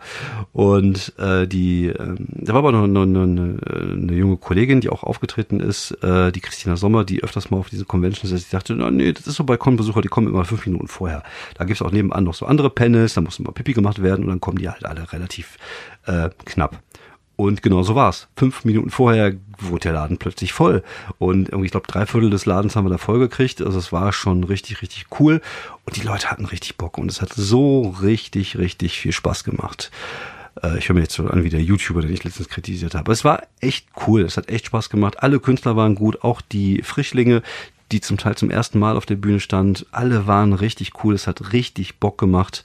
Und 0.52 1.18
äh, 1.18 1.48
die, 1.48 1.88
äh, 1.88 2.16
da 2.18 2.54
war 2.54 2.60
aber 2.60 2.74
noch 2.74 2.84
eine, 2.84 3.22
eine, 3.22 3.58
eine 3.94 4.14
junge 4.14 4.36
Kollegin, 4.36 4.82
die 4.82 4.90
auch 4.90 5.04
aufgetreten 5.04 5.62
ist, 5.62 5.92
äh, 6.04 6.34
die 6.34 6.42
Christina 6.42 6.76
Sommer, 6.76 7.06
die 7.06 7.24
öfters 7.24 7.52
mal 7.52 7.58
auf 7.58 7.70
diese 7.70 7.86
Conventions 7.86 8.34
ist. 8.34 8.48
Die 8.48 8.52
sagte, 8.52 8.76
na, 8.76 8.92
nee, 8.92 9.14
das 9.14 9.28
ist 9.28 9.36
so 9.36 9.46
Balkonbesucher, 9.46 10.02
die 10.02 10.10
kommen 10.10 10.28
immer 10.28 10.44
fünf 10.44 10.66
Minuten 10.66 10.90
vorher. 10.90 11.24
Da 11.56 11.64
gibt's 11.64 11.82
auch 11.82 11.92
nebenan 11.92 12.26
noch 12.26 12.34
so 12.34 12.46
andere 12.46 12.70
Panels, 12.70 13.14
da 13.14 13.22
muss 13.22 13.40
immer 13.40 13.54
Pipi 13.54 13.72
gemacht 13.72 14.02
werden 14.04 14.26
und 14.26 14.30
dann 14.30 14.42
kommen 14.42 14.58
die 14.58 14.70
halt 14.70 14.86
alle 14.86 15.12
relativ 15.14 15.58
äh, 16.06 16.30
knapp. 16.44 16.82
Und 17.42 17.64
genau 17.64 17.82
so 17.82 17.96
war's. 17.96 18.28
Fünf 18.36 18.66
Minuten 18.66 18.92
vorher 18.92 19.34
wurde 19.58 19.82
der 19.82 19.94
Laden 19.94 20.18
plötzlich 20.18 20.54
voll. 20.54 20.84
Und 21.18 21.50
irgendwie, 21.50 21.66
ich 21.66 21.72
glaube, 21.72 21.88
drei 21.88 22.06
Viertel 22.06 22.30
des 22.30 22.46
Ladens 22.46 22.76
haben 22.76 22.86
wir 22.86 22.92
da 22.92 23.00
voll 23.00 23.18
gekriegt. 23.18 23.64
Also 23.64 23.80
es 23.80 23.92
war 23.92 24.14
schon 24.14 24.44
richtig, 24.44 24.84
richtig 24.84 25.08
cool. 25.20 25.42
Und 25.84 25.96
die 25.96 26.06
Leute 26.06 26.30
hatten 26.30 26.46
richtig 26.46 26.78
Bock. 26.78 27.00
Und 27.00 27.10
es 27.10 27.20
hat 27.20 27.34
so 27.34 27.96
richtig, 28.04 28.60
richtig 28.60 29.00
viel 29.00 29.12
Spaß 29.12 29.44
gemacht. 29.44 29.90
Äh, 30.62 30.78
ich 30.78 30.88
höre 30.88 30.94
mir 30.94 31.02
jetzt 31.02 31.16
so 31.16 31.26
an 31.26 31.44
wie 31.44 31.50
der 31.50 31.64
YouTuber, 31.64 32.04
den 32.04 32.14
ich 32.14 32.24
letztens 32.24 32.48
kritisiert 32.48 32.94
habe. 32.94 33.12
Es 33.12 33.26
war 33.26 33.42
echt 33.60 33.88
cool. 34.06 34.22
Es 34.22 34.38
hat 34.38 34.48
echt 34.48 34.68
Spaß 34.68 34.92
gemacht. 34.92 35.24
Alle 35.24 35.40
Künstler 35.40 35.76
waren 35.76 35.96
gut. 35.96 36.24
Auch 36.24 36.42
die 36.42 36.84
Frischlinge, 36.84 37.42
die 37.92 38.02
zum 38.02 38.18
Teil 38.18 38.36
zum 38.36 38.50
ersten 38.50 38.80
Mal 38.80 38.96
auf 38.96 39.06
der 39.06 39.16
Bühne 39.16 39.40
stand. 39.40 39.86
Alle 39.92 40.28
waren 40.28 40.54
richtig 40.54 41.04
cool, 41.04 41.14
es 41.14 41.28
hat 41.28 41.54
richtig 41.54 42.00
Bock 42.00 42.18
gemacht. 42.18 42.64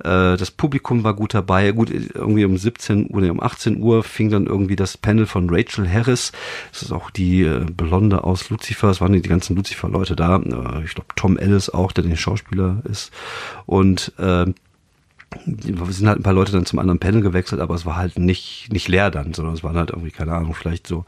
Äh, 0.00 0.36
das 0.36 0.50
Publikum 0.50 1.04
war 1.04 1.14
gut 1.14 1.34
dabei. 1.34 1.72
Gut, 1.72 1.90
irgendwie 1.90 2.44
um 2.44 2.56
17 2.56 3.14
Uhr, 3.14 3.30
um 3.30 3.40
18 3.42 3.80
Uhr 3.80 4.02
fing 4.02 4.30
dann 4.30 4.46
irgendwie 4.46 4.76
das 4.76 4.96
Panel 4.96 5.26
von 5.26 5.48
Rachel 5.50 5.90
Harris. 5.90 6.32
Das 6.72 6.82
ist 6.82 6.92
auch 6.92 7.10
die 7.10 7.42
äh, 7.42 7.64
Blonde 7.64 8.24
aus 8.24 8.50
Lucifer. 8.50 8.90
Es 8.90 9.00
waren 9.00 9.12
die 9.12 9.22
ganzen 9.22 9.56
Lucifer-Leute 9.56 10.16
da. 10.16 10.36
Äh, 10.36 10.84
ich 10.84 10.94
glaube, 10.94 11.14
Tom 11.16 11.38
Ellis 11.38 11.70
auch, 11.70 11.92
der 11.92 12.04
den 12.04 12.16
Schauspieler 12.16 12.82
ist. 12.84 13.12
Und 13.66 14.12
äh, 14.18 14.46
wir 15.44 15.92
sind 15.92 16.08
halt 16.08 16.20
ein 16.20 16.22
paar 16.22 16.32
Leute 16.32 16.52
dann 16.52 16.66
zum 16.66 16.78
anderen 16.78 16.98
Panel 16.98 17.20
gewechselt, 17.20 17.60
aber 17.60 17.74
es 17.74 17.84
war 17.84 17.96
halt 17.96 18.18
nicht, 18.18 18.68
nicht 18.72 18.88
leer 18.88 19.10
dann, 19.10 19.34
sondern 19.34 19.54
es 19.54 19.64
waren 19.64 19.76
halt 19.76 19.90
irgendwie, 19.90 20.10
keine 20.10 20.32
Ahnung, 20.32 20.54
vielleicht 20.54 20.86
so 20.86 21.04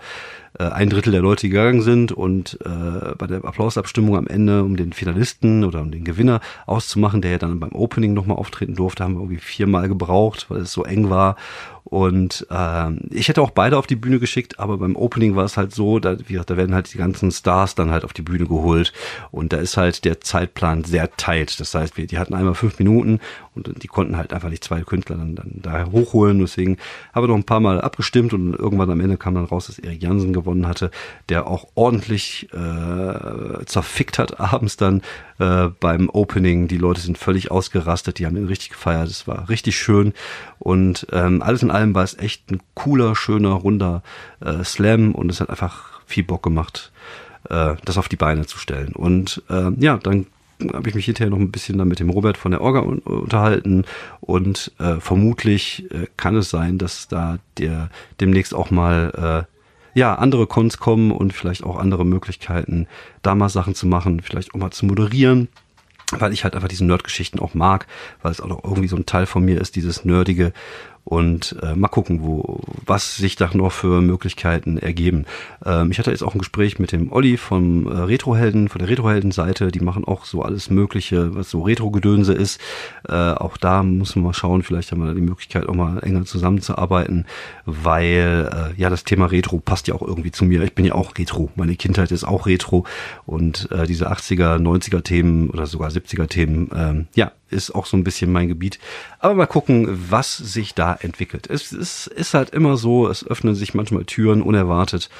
äh, 0.59 0.65
ein 0.65 0.91
Drittel 0.91 1.13
der 1.13 1.23
Leute, 1.23 1.43
die 1.43 1.51
gegangen 1.51 1.83
sind 1.83 2.13
und 2.13 2.59
äh, 2.65 3.15
bei 3.17 3.27
der 3.27 3.45
Applausabstimmung 3.45 4.17
am 4.17 4.27
Ende, 4.27 4.63
um 4.65 4.77
den 4.77 4.93
Finalisten 4.93 5.65
oder 5.65 5.81
um 5.81 5.91
den 5.91 6.05
Gewinner 6.05 6.41
auszumachen, 6.67 7.23
der 7.23 7.33
ja 7.33 7.39
dann 7.39 7.61
beim 7.61 7.73
Opening 7.73 8.15
nochmal 8.15 8.37
auftreten 8.37 8.75
durfte, 8.75 9.05
haben 9.05 9.15
wir 9.15 9.21
irgendwie 9.21 9.41
viermal 9.41 9.89
gebraucht, 9.89 10.47
weil 10.49 10.63
es 10.63 10.73
so 10.73 10.85
eng 10.85 11.09
war 11.11 11.37
und 11.89 12.49
äh, 12.51 12.91
ich 13.11 13.29
hätte 13.29 13.41
auch 13.41 13.53
beide 13.53 13.79
auf 13.79 13.87
die 13.87 13.95
Bühne 13.95 14.19
geschickt, 14.19 14.59
aber 14.59 14.79
beim 14.79 14.97
Opening 14.97 15.37
war 15.37 15.45
es 15.45 15.57
halt 15.57 15.73
so, 15.73 16.01
da, 16.01 16.19
wie 16.19 16.33
gesagt, 16.33 16.51
da 16.51 16.57
werden 16.57 16.75
halt 16.75 16.93
die 16.93 16.99
ganzen 16.99 17.31
Stars 17.31 17.77
dann 17.77 17.93
halt 17.93 18.05
auf 18.05 18.13
die 18.13 18.23
Bühne 18.23 18.47
geholt. 18.47 18.93
Und 19.31 19.53
da 19.53 19.59
ist 19.59 19.77
halt 19.77 20.05
der 20.05 20.21
Zeitplan 20.21 20.83
sehr 20.83 21.17
tight. 21.17 21.61
Das 21.61 21.77
heißt, 21.77 21.97
wir, 21.97 22.09
die 22.09 22.19
hatten 22.19 22.35
einmal 22.35 22.57
fünf 22.57 22.81
Minuten 22.81 23.21
und 23.57 23.83
die 23.83 23.87
konnten 23.89 24.17
halt 24.17 24.33
einfach 24.33 24.51
nicht 24.51 24.63
zwei 24.63 24.83
Künstler 24.83 25.17
dann, 25.17 25.35
dann 25.35 25.53
da 25.55 25.87
hochholen. 25.91 26.39
Deswegen 26.39 26.77
haben 27.13 27.25
wir 27.25 27.29
noch 27.29 27.37
ein 27.37 27.45
paar 27.45 27.61
Mal 27.61 27.81
abgestimmt 27.81 28.33
und 28.33 28.55
irgendwann 28.55 28.91
am 28.91 29.01
Ende 29.01 29.17
kam 29.17 29.35
dann 29.35 29.45
raus, 29.45 29.67
dass 29.67 29.79
Erik 29.79 30.03
Jansen 30.03 30.33
gewonnen 30.33 30.67
hatte, 30.69 30.91
der 31.29 31.47
auch 31.47 31.67
ordentlich 31.75 32.49
äh, 32.53 33.65
zerfickt 33.65 34.19
hat 34.19 34.39
abends 34.39 34.77
dann 34.77 35.03
äh, 35.39 35.69
beim 35.81 36.09
Opening. 36.11 36.69
Die 36.69 36.79
Leute 36.79 37.01
sind 37.01 37.19
völlig 37.19 37.51
ausgerastet, 37.51 38.19
die 38.19 38.27
haben 38.27 38.37
ihn 38.37 38.47
richtig 38.47 38.71
gefeiert. 38.71 39.09
Es 39.09 39.27
war 39.27 39.49
richtig 39.49 39.77
schön 39.79 40.13
und 40.59 41.07
ähm, 41.13 41.43
alles 41.43 41.63
in 41.63 41.71
allem 41.71 41.95
war 41.95 42.05
es 42.05 42.19
echt 42.19 42.51
ein 42.51 42.61
cooler, 42.75 43.17
schöner, 43.17 43.51
runder 43.51 44.03
äh, 44.41 44.63
Slam 44.65 45.15
und 45.15 45.31
es 45.31 45.41
hat 45.41 45.51
einfach 45.51 46.01
viel 46.07 46.25
Bock 46.25 46.43
gemacht, 46.43 46.93
äh, 47.51 47.75
das 47.85 47.99
auf 47.99 48.09
die 48.09 48.17
Beine 48.17 48.47
zu 48.47 48.59
stellen. 48.59 48.93
Und 48.93 49.43
äh, 49.49 49.71
ja, 49.79 49.99
dann 49.99 50.27
habe 50.73 50.89
ich 50.89 50.95
mich 50.95 51.05
hinterher 51.05 51.31
noch 51.31 51.39
ein 51.39 51.51
bisschen 51.51 51.79
dann 51.79 51.89
mit 51.89 52.01
dem 52.01 52.11
Robert 52.11 52.37
von 52.37 52.51
der 52.51 52.61
Orga 52.61 52.81
unterhalten. 52.81 53.85
Und 54.21 54.73
äh, 54.79 55.01
vermutlich 55.01 55.91
äh, 55.91 56.07
kann 56.17 56.37
es 56.37 56.51
sein, 56.51 56.79
dass 56.79 57.09
da 57.09 57.39
der 57.59 57.91
demnächst 58.21 58.55
auch 58.55 58.71
mal 58.71 59.47
äh, 59.47 59.99
ja 59.99 60.15
andere 60.15 60.47
Cons 60.47 60.79
kommen 60.79 61.11
und 61.11 61.33
vielleicht 61.33 61.65
auch 61.65 61.79
andere 61.79 62.05
Möglichkeiten, 62.05 62.87
da 63.23 63.35
mal 63.35 63.49
Sachen 63.49 63.75
zu 63.75 63.87
machen, 63.87 64.21
vielleicht 64.21 64.55
auch 64.55 64.59
mal 64.59 64.71
zu 64.71 64.87
moderieren 64.87 65.49
weil 66.13 66.33
ich 66.33 66.45
halt 66.45 66.55
einfach 66.55 66.69
diese 66.69 66.85
Nerd-Geschichten 66.85 67.41
auch 67.41 67.55
mag, 67.55 67.87
weil 68.23 68.31
es 68.31 68.41
auch 68.41 68.63
irgendwie 68.63 68.89
so 68.89 68.97
ein 68.97 69.07
Teil 69.07 69.27
von 69.27 69.45
mir 69.45 69.61
ist, 69.61 69.77
dieses 69.77 70.05
Nerdige 70.05 70.53
und 71.07 71.55
äh, 71.63 71.77
mal 71.77 71.87
gucken, 71.87 72.21
wo 72.23 72.61
was 72.85 73.17
sich 73.17 73.37
da 73.37 73.49
noch 73.55 73.71
für 73.71 74.01
Möglichkeiten 74.01 74.77
ergeben. 74.77 75.25
Ähm, 75.65 75.93
ich 75.93 76.01
hatte 76.01 76.11
jetzt 76.11 76.25
auch 76.25 76.35
ein 76.35 76.41
Gespräch 76.41 76.81
mit 76.81 76.91
dem 76.91 77.13
Olli 77.13 77.37
vom 77.37 77.87
äh, 77.87 77.97
Retrohelden, 77.97 78.69
von 78.69 78.81
der 78.81 78.89
Retrohelden-Seite. 78.89 79.71
Die 79.71 79.79
machen 79.79 80.05
auch 80.05 80.25
so 80.25 80.43
alles 80.43 80.69
Mögliche, 80.69 81.33
was 81.37 81.49
so 81.49 81.63
Retro-Gedönse 81.63 82.33
ist. 82.33 82.61
Äh, 83.09 83.13
auch 83.13 83.57
da 83.57 83.85
muss 83.85 84.17
man 84.17 84.25
mal 84.25 84.35
schauen, 84.35 84.65
vielleicht 84.65 84.91
haben 84.91 85.01
wir 85.01 85.07
da 85.07 85.15
die 85.15 85.21
Möglichkeit, 85.21 85.69
auch 85.69 85.77
mal 85.77 86.01
enger 86.01 86.25
zusammenzuarbeiten, 86.25 87.27
weil 87.67 88.75
äh, 88.77 88.81
ja 88.81 88.91
das 88.91 89.05
Thema 89.05 89.27
Retro 89.27 89.61
passt 89.61 89.87
ja 89.87 89.95
auch 89.95 90.03
irgendwie 90.03 90.33
zu 90.33 90.45
mir. 90.45 90.61
Ich 90.63 90.75
bin 90.75 90.85
ja 90.85 90.97
auch 90.97 91.17
Retro. 91.17 91.51
Meine 91.55 91.77
Kindheit 91.77 92.11
ist 92.11 92.25
auch 92.25 92.47
Retro 92.47 92.85
und 93.27 93.71
äh, 93.71 93.87
diese 93.87 94.11
80er, 94.11 94.59
90er 94.59 95.05
Themen 95.05 95.51
oder 95.51 95.67
sogar 95.67 95.91
70er 95.91 96.27
Themen, 96.27 96.69
ähm, 96.75 97.07
ja, 97.15 97.31
ist 97.51 97.75
auch 97.75 97.87
so 97.87 97.97
ein 97.97 98.05
bisschen 98.05 98.33
mein 98.33 98.49
Gebiet. 98.49 98.79
Aber 99.19 99.35
mal 99.35 99.47
gucken, 99.47 100.11
was 100.11 100.37
sich 100.37 100.75
da 100.75 100.95
entwickelt. 100.95 101.49
Es, 101.49 101.73
es 101.73 102.07
ist 102.07 102.35
halt 102.35 102.51
immer 102.51 102.77
so, 102.77 103.09
es 103.09 103.27
öffnen 103.27 103.55
sich 103.55 103.75
manchmal 103.75 104.05
Türen 104.05 104.43
unerwartet. 104.43 105.11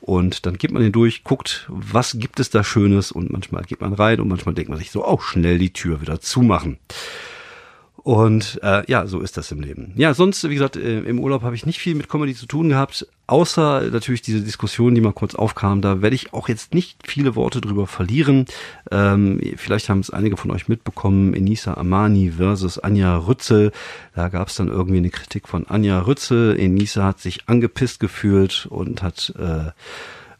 Und 0.00 0.46
dann 0.46 0.56
geht 0.56 0.72
man 0.72 0.82
den 0.82 0.92
durch, 0.92 1.24
guckt, 1.24 1.66
was 1.68 2.18
gibt 2.18 2.40
es 2.40 2.50
da 2.50 2.64
Schönes 2.64 3.12
und 3.12 3.30
manchmal 3.30 3.64
geht 3.64 3.80
man 3.80 3.92
rein 3.92 4.20
und 4.20 4.28
manchmal 4.28 4.54
denkt 4.54 4.70
man 4.70 4.78
sich 4.78 4.90
so, 4.90 5.04
auch 5.04 5.20
oh, 5.20 5.22
schnell 5.22 5.58
die 5.58 5.72
Tür 5.72 6.00
wieder 6.00 6.20
zumachen. 6.20 6.78
Und 8.02 8.58
äh, 8.62 8.82
ja, 8.90 9.06
so 9.06 9.20
ist 9.20 9.36
das 9.36 9.52
im 9.52 9.60
Leben. 9.60 9.92
Ja, 9.96 10.14
sonst, 10.14 10.48
wie 10.48 10.54
gesagt, 10.54 10.76
äh, 10.76 11.00
im 11.00 11.18
Urlaub 11.18 11.42
habe 11.42 11.54
ich 11.54 11.66
nicht 11.66 11.80
viel 11.80 11.94
mit 11.94 12.08
Comedy 12.08 12.34
zu 12.34 12.46
tun 12.46 12.70
gehabt, 12.70 13.06
außer 13.26 13.90
natürlich 13.90 14.22
diese 14.22 14.40
Diskussion, 14.40 14.94
die 14.94 15.02
mal 15.02 15.12
kurz 15.12 15.34
aufkam. 15.34 15.82
Da 15.82 16.00
werde 16.00 16.16
ich 16.16 16.32
auch 16.32 16.48
jetzt 16.48 16.72
nicht 16.72 17.06
viele 17.06 17.36
Worte 17.36 17.60
drüber 17.60 17.86
verlieren. 17.86 18.46
Ähm, 18.90 19.40
vielleicht 19.56 19.90
haben 19.90 20.00
es 20.00 20.10
einige 20.10 20.38
von 20.38 20.50
euch 20.50 20.66
mitbekommen. 20.66 21.34
Enisa 21.34 21.74
Amani 21.74 22.32
versus 22.32 22.78
Anja 22.78 23.18
Rützel. 23.18 23.70
Da 24.14 24.28
gab 24.28 24.48
es 24.48 24.54
dann 24.54 24.68
irgendwie 24.68 24.98
eine 24.98 25.10
Kritik 25.10 25.46
von 25.46 25.66
Anja 25.66 26.00
Rützel. 26.00 26.58
Enisa 26.58 27.04
hat 27.04 27.20
sich 27.20 27.48
angepisst 27.48 28.00
gefühlt 28.00 28.66
und 28.70 29.02
hat 29.02 29.34
äh, 29.38 29.72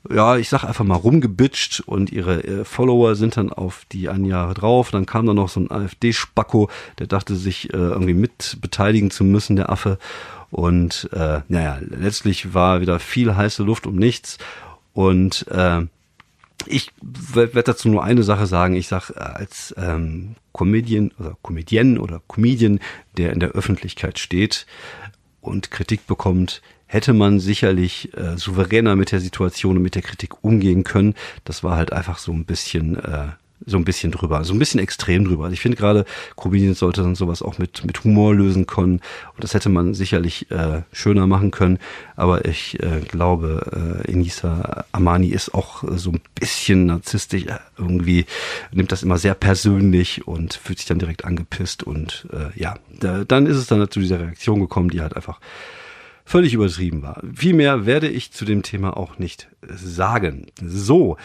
ja, 0.09 0.37
ich 0.37 0.49
sag 0.49 0.65
einfach 0.65 0.85
mal 0.85 0.95
rumgebitcht 0.97 1.81
und 1.81 2.11
ihre 2.11 2.43
äh, 2.43 2.65
Follower 2.65 3.15
sind 3.17 3.37
dann 3.37 3.53
auf 3.53 3.85
die 3.93 4.09
Anja 4.09 4.53
drauf. 4.55 4.91
Dann 4.91 5.05
kam 5.05 5.27
da 5.27 5.35
noch 5.35 5.49
so 5.49 5.61
ein 5.61 5.71
AfD-Spacko, 5.71 6.71
der 6.99 7.07
dachte 7.07 7.37
sich 7.37 7.73
äh, 7.75 7.77
irgendwie 7.77 8.15
mit 8.15 8.59
beteiligen 8.61 9.11
zu 9.11 9.25
müssen, 9.25 9.57
der 9.57 9.71
Affe. 9.71 9.99
Und 10.51 11.09
äh, 11.13 11.41
naja, 11.49 11.79
letztlich 11.81 12.55
war 12.55 12.81
wieder 12.81 12.99
viel 12.99 13.37
heiße 13.37 13.63
Luft 13.63 13.87
um 13.87 13.97
nichts. 13.97 14.39
Und 14.95 15.47
äh, 15.49 15.83
ich 16.67 16.91
werde 17.03 17.63
dazu 17.63 17.89
nur 17.89 18.03
eine 18.03 18.23
Sache 18.23 18.47
sagen. 18.47 18.75
Ich 18.75 18.89
sag 18.89 19.11
äh, 19.11 19.21
als 19.21 19.75
ähm, 19.77 20.35
Comedian 20.53 21.13
oder 21.19 21.37
Comedienne 21.43 22.01
oder 22.01 22.23
Comedian, 22.27 22.81
der 23.17 23.33
in 23.33 23.41
der 23.41 23.51
Öffentlichkeit 23.51 24.19
steht 24.19 24.67
und 25.41 25.71
Kritik 25.71 26.07
bekommt, 26.07 26.63
hätte 26.91 27.13
man 27.13 27.39
sicherlich 27.39 28.11
äh, 28.17 28.37
souveräner 28.37 28.97
mit 28.97 29.13
der 29.13 29.21
Situation 29.21 29.77
und 29.77 29.83
mit 29.83 29.95
der 29.95 30.03
Kritik 30.03 30.43
umgehen 30.43 30.83
können. 30.83 31.15
Das 31.45 31.63
war 31.63 31.77
halt 31.77 31.93
einfach 31.93 32.19
so 32.19 32.33
ein 32.33 32.45
bisschen 32.45 32.97
äh, 32.97 33.29
so 33.67 33.77
ein 33.77 33.85
bisschen 33.85 34.11
drüber, 34.11 34.43
so 34.43 34.55
ein 34.55 34.59
bisschen 34.59 34.81
extrem 34.81 35.25
drüber. 35.25 35.45
Also 35.45 35.55
ich 35.55 35.61
finde 35.61 35.77
gerade, 35.77 36.05
Comedians 36.35 36.79
sollte 36.79 37.03
dann 37.03 37.15
sowas 37.15 37.43
auch 37.43 37.59
mit, 37.59 37.85
mit 37.85 38.03
Humor 38.05 38.35
lösen 38.35 38.67
können. 38.67 39.01
Und 39.35 39.45
das 39.45 39.55
hätte 39.55 39.69
man 39.69 39.93
sicherlich 39.93 40.51
äh, 40.51 40.83
schöner 40.93 41.27
machen 41.27 41.51
können. 41.51 41.79
Aber 42.17 42.47
ich 42.47 42.83
äh, 42.83 43.01
glaube, 43.01 44.01
äh, 44.07 44.11
Enisa 44.11 44.87
Amani 44.93 45.29
ist 45.29 45.53
auch 45.53 45.85
äh, 45.85 45.99
so 45.99 46.11
ein 46.11 46.23
bisschen 46.35 46.87
narzisstisch. 46.87 47.45
Irgendwie 47.77 48.25
nimmt 48.73 48.93
das 48.93 49.03
immer 49.03 49.19
sehr 49.19 49.35
persönlich 49.35 50.27
und 50.27 50.55
fühlt 50.55 50.79
sich 50.79 50.89
dann 50.89 50.99
direkt 50.99 51.25
angepisst. 51.27 51.83
Und 51.83 52.27
äh, 52.33 52.59
ja, 52.59 52.77
da, 52.99 53.25
dann 53.25 53.47
ist 53.47 53.59
es 53.59 53.67
dann 53.67 53.91
zu 53.91 54.01
dieser 54.01 54.21
Reaktion 54.21 54.61
gekommen, 54.61 54.89
die 54.89 55.03
halt 55.03 55.17
einfach 55.17 55.39
völlig 56.31 56.55
übertrieben 56.55 57.03
war. 57.03 57.21
Viel 57.35 57.55
mehr 57.55 57.87
werde 57.87 58.09
ich 58.09 58.31
zu 58.31 58.45
dem 58.45 58.63
Thema 58.63 58.97
auch 58.97 59.19
nicht 59.19 59.49
sagen. 59.69 60.47
So, 60.65 61.17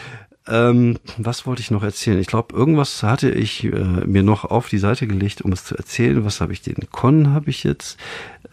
ähm, 0.48 0.98
was 1.16 1.46
wollte 1.46 1.62
ich 1.62 1.70
noch 1.70 1.84
erzählen? 1.84 2.18
Ich 2.18 2.26
glaube, 2.26 2.56
irgendwas 2.56 3.04
hatte 3.04 3.30
ich 3.30 3.62
äh, 3.62 3.68
mir 3.68 4.24
noch 4.24 4.44
auf 4.44 4.68
die 4.68 4.78
Seite 4.78 5.06
gelegt, 5.06 5.42
um 5.42 5.52
es 5.52 5.64
zu 5.64 5.76
erzählen. 5.76 6.24
Was 6.24 6.40
habe 6.40 6.52
ich 6.52 6.60
den 6.60 6.90
Con 6.90 7.32
habe 7.32 7.50
ich 7.50 7.62
jetzt? 7.62 8.00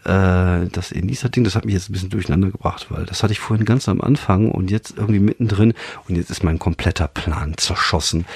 Äh, 0.04 0.66
das 0.70 0.92
Enisa-Ding, 0.92 1.42
das 1.42 1.56
hat 1.56 1.64
mich 1.64 1.74
jetzt 1.74 1.90
ein 1.90 1.92
bisschen 1.92 2.10
durcheinander 2.10 2.50
gebracht, 2.50 2.86
weil 2.88 3.04
das 3.04 3.24
hatte 3.24 3.32
ich 3.32 3.40
vorhin 3.40 3.66
ganz 3.66 3.88
am 3.88 4.00
Anfang 4.00 4.52
und 4.52 4.70
jetzt 4.70 4.94
irgendwie 4.96 5.20
mittendrin 5.20 5.74
und 6.08 6.14
jetzt 6.14 6.30
ist 6.30 6.44
mein 6.44 6.60
kompletter 6.60 7.08
Plan 7.08 7.54
zerschossen. 7.56 8.26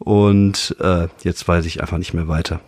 Und 0.00 0.74
äh, 0.80 1.06
jetzt 1.22 1.46
weiß 1.46 1.64
ich 1.66 1.80
einfach 1.80 1.98
nicht 1.98 2.12
mehr 2.12 2.26
weiter. 2.26 2.60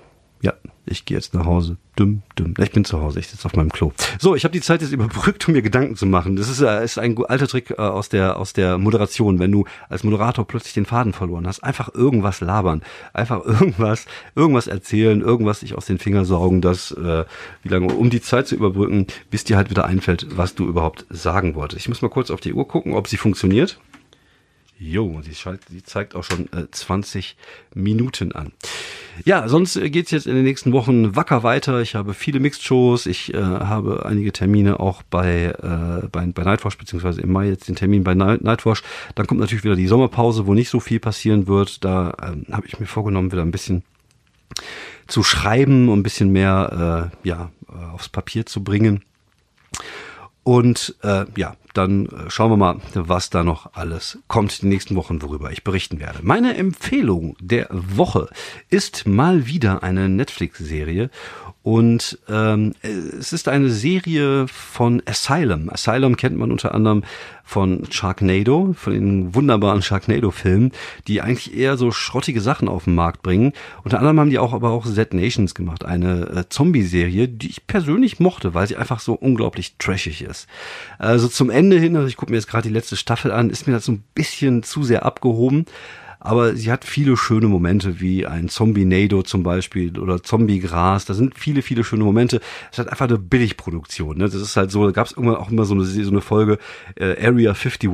Ja, 0.42 0.54
ich 0.86 1.04
gehe 1.04 1.16
jetzt 1.16 1.34
nach 1.34 1.46
Hause. 1.46 1.76
Dumm, 1.94 2.22
dumm. 2.34 2.54
Ich 2.58 2.72
bin 2.72 2.84
zu 2.84 3.00
Hause, 3.00 3.20
ich 3.20 3.28
sitze 3.28 3.46
auf 3.46 3.54
meinem 3.54 3.70
Klo. 3.70 3.92
So, 4.18 4.34
ich 4.34 4.42
habe 4.42 4.52
die 4.52 4.60
Zeit 4.60 4.82
jetzt 4.82 4.90
überbrückt, 4.90 5.46
um 5.46 5.54
mir 5.54 5.62
Gedanken 5.62 5.94
zu 5.94 6.04
machen. 6.04 6.34
Das 6.34 6.48
ist, 6.48 6.60
äh, 6.60 6.82
ist 6.82 6.98
ein 6.98 7.16
alter 7.24 7.46
Trick 7.46 7.70
äh, 7.70 7.74
aus 7.76 8.08
der 8.08 8.36
aus 8.38 8.52
der 8.52 8.76
Moderation, 8.76 9.38
wenn 9.38 9.52
du 9.52 9.66
als 9.88 10.02
Moderator 10.02 10.44
plötzlich 10.44 10.74
den 10.74 10.84
Faden 10.84 11.12
verloren 11.12 11.46
hast. 11.46 11.62
Einfach 11.62 11.94
irgendwas 11.94 12.40
labern, 12.40 12.82
einfach 13.12 13.44
irgendwas, 13.44 14.06
irgendwas 14.34 14.66
erzählen, 14.66 15.20
irgendwas 15.20 15.60
sich 15.60 15.76
aus 15.76 15.86
den 15.86 15.98
Fingern 15.98 16.24
saugen, 16.24 16.60
das 16.60 16.90
äh, 16.90 17.24
wie 17.62 17.68
lange, 17.68 17.94
um 17.94 18.10
die 18.10 18.20
Zeit 18.20 18.48
zu 18.48 18.56
überbrücken, 18.56 19.06
bis 19.30 19.44
dir 19.44 19.56
halt 19.56 19.70
wieder 19.70 19.84
einfällt, 19.84 20.26
was 20.36 20.56
du 20.56 20.66
überhaupt 20.66 21.06
sagen 21.08 21.54
wolltest. 21.54 21.82
Ich 21.82 21.88
muss 21.88 22.02
mal 22.02 22.08
kurz 22.08 22.32
auf 22.32 22.40
die 22.40 22.52
Uhr 22.52 22.66
gucken, 22.66 22.94
ob 22.94 23.06
sie 23.06 23.16
funktioniert. 23.16 23.78
Jo, 24.84 25.22
sie, 25.22 25.32
sie 25.32 25.82
zeigt 25.84 26.16
auch 26.16 26.24
schon 26.24 26.52
äh, 26.52 26.68
20 26.68 27.36
Minuten 27.72 28.32
an. 28.32 28.50
Ja, 29.24 29.48
sonst 29.48 29.76
äh, 29.76 29.90
geht's 29.90 30.10
jetzt 30.10 30.26
in 30.26 30.34
den 30.34 30.44
nächsten 30.44 30.72
Wochen 30.72 31.14
wacker 31.14 31.42
weiter. 31.42 31.80
Ich 31.80 31.94
habe 31.94 32.14
viele 32.14 32.40
Mixed-Shows. 32.40 33.06
Ich 33.06 33.32
äh, 33.34 33.38
habe 33.38 34.06
einige 34.06 34.32
Termine 34.32 34.80
auch 34.80 35.02
bei, 35.02 35.54
äh, 35.62 36.06
bei, 36.08 36.26
bei 36.26 36.42
Nightwatch, 36.42 36.78
beziehungsweise 36.78 37.20
im 37.20 37.32
Mai 37.32 37.48
jetzt 37.48 37.68
den 37.68 37.76
Termin 37.76 38.04
bei 38.04 38.14
Night, 38.14 38.42
Nightwatch. 38.42 38.82
Dann 39.14 39.26
kommt 39.26 39.40
natürlich 39.40 39.64
wieder 39.64 39.76
die 39.76 39.86
Sommerpause, 39.86 40.46
wo 40.46 40.54
nicht 40.54 40.70
so 40.70 40.80
viel 40.80 41.00
passieren 41.00 41.46
wird. 41.46 41.84
Da 41.84 42.14
ähm, 42.22 42.46
habe 42.50 42.66
ich 42.66 42.80
mir 42.80 42.86
vorgenommen, 42.86 43.32
wieder 43.32 43.42
ein 43.42 43.50
bisschen 43.50 43.82
zu 45.06 45.22
schreiben 45.22 45.88
und 45.88 46.00
ein 46.00 46.02
bisschen 46.02 46.30
mehr 46.30 47.10
äh, 47.24 47.28
ja, 47.28 47.50
äh, 47.68 47.92
aufs 47.92 48.08
Papier 48.08 48.46
zu 48.46 48.64
bringen. 48.64 49.02
Und 50.42 50.96
äh, 51.02 51.26
ja, 51.36 51.54
dann 51.74 52.06
äh, 52.06 52.30
schauen 52.30 52.50
wir 52.50 52.56
mal, 52.56 52.76
was 52.94 53.30
da 53.30 53.42
noch 53.44 53.74
alles 53.74 54.18
kommt 54.28 54.62
die 54.62 54.66
nächsten 54.66 54.96
Wochen, 54.96 55.22
worüber 55.22 55.50
ich 55.50 55.64
berichten 55.64 56.00
werde. 56.00 56.20
Meine 56.22 56.56
Empfehlung 56.56 57.36
der 57.40 57.68
Woche 57.70 58.28
ist 58.68 59.06
mal 59.06 59.46
wieder 59.46 59.82
eine 59.82 60.08
Netflix-Serie 60.08 61.10
und 61.62 62.18
ähm, 62.28 62.74
es 62.82 63.32
ist 63.32 63.46
eine 63.46 63.70
Serie 63.70 64.48
von 64.48 65.00
Asylum. 65.06 65.70
Asylum 65.70 66.16
kennt 66.16 66.36
man 66.36 66.50
unter 66.50 66.74
anderem 66.74 67.04
von 67.44 67.86
Sharknado, 67.90 68.72
von 68.72 68.92
den 68.92 69.34
wunderbaren 69.34 69.82
Sharknado-Filmen, 69.82 70.72
die 71.06 71.20
eigentlich 71.20 71.56
eher 71.56 71.76
so 71.76 71.92
schrottige 71.92 72.40
Sachen 72.40 72.68
auf 72.68 72.84
den 72.84 72.94
Markt 72.94 73.22
bringen. 73.22 73.52
Unter 73.84 73.98
anderem 73.98 74.18
haben 74.18 74.30
die 74.30 74.38
auch 74.40 74.52
aber 74.52 74.70
auch 74.70 74.86
Z 74.86 75.14
Nations 75.14 75.54
gemacht, 75.54 75.84
eine 75.84 76.28
äh, 76.30 76.48
Zombie-Serie, 76.48 77.28
die 77.28 77.50
ich 77.50 77.66
persönlich 77.66 78.18
mochte, 78.18 78.54
weil 78.54 78.66
sie 78.66 78.76
einfach 78.76 78.98
so 78.98 79.12
unglaublich 79.12 79.76
trashig 79.78 80.22
ist. 80.22 80.48
Also 80.98 81.28
zum 81.28 81.48
Ende 81.48 81.61
hin, 81.70 81.96
also 81.96 82.08
ich 82.08 82.16
gucke 82.16 82.32
mir 82.32 82.38
jetzt 82.38 82.48
gerade 82.48 82.66
die 82.66 82.74
letzte 82.74 82.96
Staffel 82.96 83.30
an, 83.30 83.50
ist 83.50 83.66
mir 83.66 83.74
das 83.74 83.84
so 83.84 83.92
ein 83.92 84.04
bisschen 84.14 84.62
zu 84.62 84.82
sehr 84.82 85.04
abgehoben 85.04 85.66
aber 86.24 86.54
sie 86.54 86.70
hat 86.70 86.84
viele 86.84 87.16
schöne 87.16 87.48
Momente, 87.48 88.00
wie 88.00 88.26
ein 88.26 88.48
Zombie-Nado 88.48 89.22
zum 89.24 89.42
Beispiel 89.42 89.98
oder 89.98 90.22
Zombie-Gras. 90.22 91.04
Da 91.04 91.14
sind 91.14 91.36
viele, 91.36 91.62
viele 91.62 91.82
schöne 91.82 92.04
Momente. 92.04 92.40
Es 92.70 92.78
hat 92.78 92.88
einfach 92.88 93.08
eine 93.08 93.18
Billigproduktion. 93.18 94.18
Ne? 94.18 94.24
Das 94.24 94.34
ist 94.34 94.56
halt 94.56 94.70
so, 94.70 94.86
da 94.86 94.92
gab 94.92 95.08
es 95.08 95.12
irgendwann 95.14 95.38
auch 95.38 95.50
immer 95.50 95.64
so 95.64 95.74
eine, 95.74 95.82
so 95.82 96.10
eine 96.10 96.20
Folge 96.20 96.58
äh, 96.94 97.26
Area 97.26 97.54
51, 97.54 97.90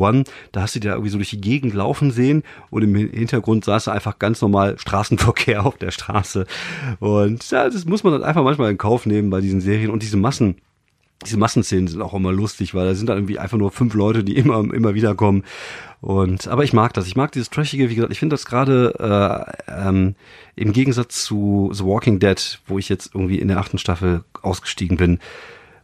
da 0.52 0.60
hast 0.60 0.74
du 0.74 0.80
dir 0.80 0.90
irgendwie 0.90 1.08
so 1.10 1.16
durch 1.16 1.30
die 1.30 1.40
Gegend 1.40 1.72
laufen 1.72 2.10
sehen 2.10 2.42
und 2.68 2.82
im 2.82 2.94
Hintergrund 2.94 3.64
saß 3.64 3.84
da 3.84 3.92
einfach 3.92 4.18
ganz 4.18 4.42
normal 4.42 4.78
Straßenverkehr 4.78 5.64
auf 5.66 5.78
der 5.78 5.90
Straße. 5.90 6.46
Und 7.00 7.50
ja, 7.50 7.70
das 7.70 7.86
muss 7.86 8.04
man 8.04 8.12
dann 8.12 8.24
einfach 8.24 8.44
manchmal 8.44 8.70
in 8.70 8.76
Kauf 8.76 9.06
nehmen 9.06 9.30
bei 9.30 9.40
diesen 9.40 9.62
Serien 9.62 9.90
und 9.90 10.02
diese 10.02 10.18
Massen 10.18 10.56
diese 11.26 11.36
Massenszenen 11.36 11.88
sind 11.88 12.00
auch 12.00 12.14
immer 12.14 12.32
lustig, 12.32 12.74
weil 12.74 12.86
da 12.86 12.94
sind 12.94 13.08
dann 13.08 13.18
irgendwie 13.18 13.38
einfach 13.38 13.58
nur 13.58 13.72
fünf 13.72 13.94
Leute, 13.94 14.22
die 14.22 14.36
immer, 14.36 14.60
immer 14.72 14.94
wieder 14.94 15.14
kommen. 15.14 15.42
Und, 16.00 16.46
aber 16.46 16.62
ich 16.62 16.72
mag 16.72 16.92
das. 16.94 17.08
Ich 17.08 17.16
mag 17.16 17.32
dieses 17.32 17.50
Trashige, 17.50 17.90
wie 17.90 17.96
gesagt, 17.96 18.12
ich 18.12 18.20
finde 18.20 18.34
das 18.34 18.46
gerade 18.46 18.94
äh, 19.66 19.88
ähm, 19.88 20.14
im 20.54 20.72
Gegensatz 20.72 21.24
zu 21.24 21.70
The 21.72 21.84
Walking 21.84 22.20
Dead, 22.20 22.60
wo 22.66 22.78
ich 22.78 22.88
jetzt 22.88 23.14
irgendwie 23.14 23.38
in 23.38 23.48
der 23.48 23.58
achten 23.58 23.78
Staffel 23.78 24.22
ausgestiegen 24.42 24.96
bin, 24.96 25.18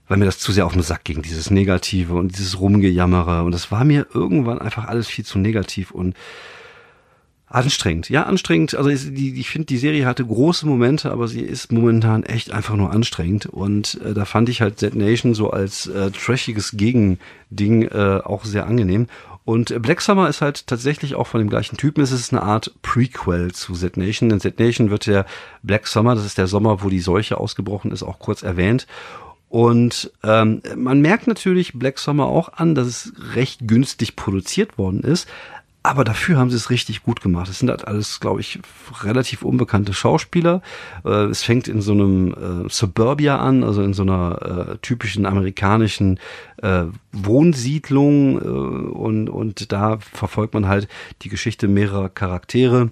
weil 0.07 0.19
mir 0.19 0.27
das 0.27 0.39
zu 0.39 0.53
sehr 0.53 0.67
auf 0.67 0.73
den 0.75 0.83
Sack 0.83 1.03
ging, 1.03 1.23
dieses 1.23 1.51
Negative 1.51 2.15
und 2.15 2.37
dieses 2.37 2.61
Rumgejammere. 2.61 3.43
Und 3.43 3.53
das 3.53 3.73
war 3.73 3.85
mir 3.85 4.07
irgendwann 4.15 4.61
einfach 4.61 4.85
alles 4.85 5.09
viel 5.09 5.25
zu 5.25 5.41
negativ 5.41 5.91
und 5.91 6.15
Anstrengend, 7.55 8.09
ja, 8.09 8.25
anstrengend. 8.25 8.75
Also 8.75 8.91
die, 8.91 9.39
ich 9.39 9.49
finde, 9.49 9.67
die 9.67 9.77
Serie 9.77 10.07
hatte 10.07 10.27
große 10.27 10.67
Momente, 10.67 11.13
aber 11.13 11.29
sie 11.29 11.43
ist 11.43 11.71
momentan 11.71 12.25
echt 12.25 12.51
einfach 12.51 12.75
nur 12.75 12.91
anstrengend. 12.91 13.47
Und 13.47 14.01
äh, 14.05 14.13
da 14.13 14.25
fand 14.25 14.49
ich 14.49 14.61
halt 14.61 14.81
Z 14.81 14.97
Nation 14.97 15.35
so 15.35 15.51
als 15.51 15.87
äh, 15.87 16.11
trashiges 16.11 16.73
Gegending 16.73 17.83
äh, 17.83 18.21
auch 18.25 18.45
sehr 18.45 18.67
angenehm. 18.67 19.07
Und 19.45 19.81
Black 19.81 20.01
Summer 20.01 20.29
ist 20.29 20.41
halt 20.41 20.67
tatsächlich 20.67 21.15
auch 21.15 21.29
von 21.29 21.39
dem 21.39 21.49
gleichen 21.49 21.77
Typen. 21.77 22.03
Es 22.03 22.11
ist 22.11 22.33
eine 22.33 22.43
Art 22.43 22.75
Prequel 22.83 23.53
zu 23.53 23.75
Z 23.75 23.97
Nation. 23.97 24.33
In 24.33 24.41
Z 24.41 24.59
Nation 24.59 24.91
wird 24.91 25.07
der 25.07 25.25
Black 25.63 25.87
Summer, 25.87 26.17
das 26.17 26.27
ist 26.27 26.39
der 26.39 26.49
Sommer, 26.49 26.83
wo 26.83 26.89
die 26.89 26.99
Seuche 26.99 27.39
ausgebrochen 27.39 27.93
ist, 27.93 28.03
auch 28.03 28.19
kurz 28.19 28.43
erwähnt. 28.43 28.89
Und 29.49 30.11
ähm, 30.25 30.61
man 30.75 31.01
merkt 31.01 31.29
natürlich 31.29 31.75
Black 31.75 32.01
Summer 32.01 32.27
auch 32.27 32.55
an, 32.55 32.75
dass 32.75 32.89
es 32.89 33.13
recht 33.37 33.69
günstig 33.69 34.17
produziert 34.17 34.77
worden 34.77 35.05
ist. 35.05 35.29
Aber 35.87 36.03
dafür 36.03 36.39
haben 36.39 36.49
sie 36.49 36.57
es 36.57 36.71
richtig 36.71 37.03
gut 37.03 37.21
gemacht. 37.21 37.51
Es 37.51 37.59
sind 37.59 37.69
halt 37.69 37.87
alles, 37.87 38.19
glaube 38.19 38.41
ich, 38.41 38.59
relativ 39.03 39.43
unbekannte 39.43 39.93
Schauspieler. 39.93 40.63
Äh, 41.05 41.27
es 41.27 41.43
fängt 41.43 41.69
in 41.69 41.83
so 41.83 41.93
einem 41.93 42.33
äh, 42.33 42.71
Suburbia 42.71 43.39
an, 43.39 43.63
also 43.63 43.83
in 43.83 43.93
so 43.93 44.03
einer 44.03 44.71
äh, 44.71 44.79
typischen 44.79 45.27
amerikanischen 45.27 46.19
äh, 46.63 46.85
Wohnsiedlung. 47.13 48.41
Äh, 48.41 48.49
und, 48.49 49.29
und 49.29 49.73
da 49.73 49.99
verfolgt 49.99 50.55
man 50.55 50.69
halt 50.69 50.89
die 51.21 51.29
Geschichte 51.29 51.69
mehrerer 51.69 52.09
Charaktere 52.09 52.91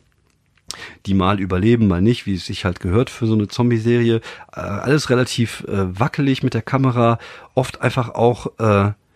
die 1.05 1.13
mal 1.13 1.39
überleben, 1.39 1.87
mal 1.87 2.01
nicht, 2.01 2.25
wie 2.25 2.35
es 2.35 2.47
sich 2.47 2.65
halt 2.65 2.81
gehört 2.81 3.11
für 3.11 3.27
so 3.27 3.35
eine 3.35 3.47
Zombie-Serie. 3.47 4.23
Alles 4.53 5.11
relativ 5.11 5.65
wackelig 5.69 6.43
mit 6.43 6.55
der 6.55 6.63
Kamera, 6.63 7.19
oft 7.55 7.83
einfach 7.83 8.15
auch 8.15 8.47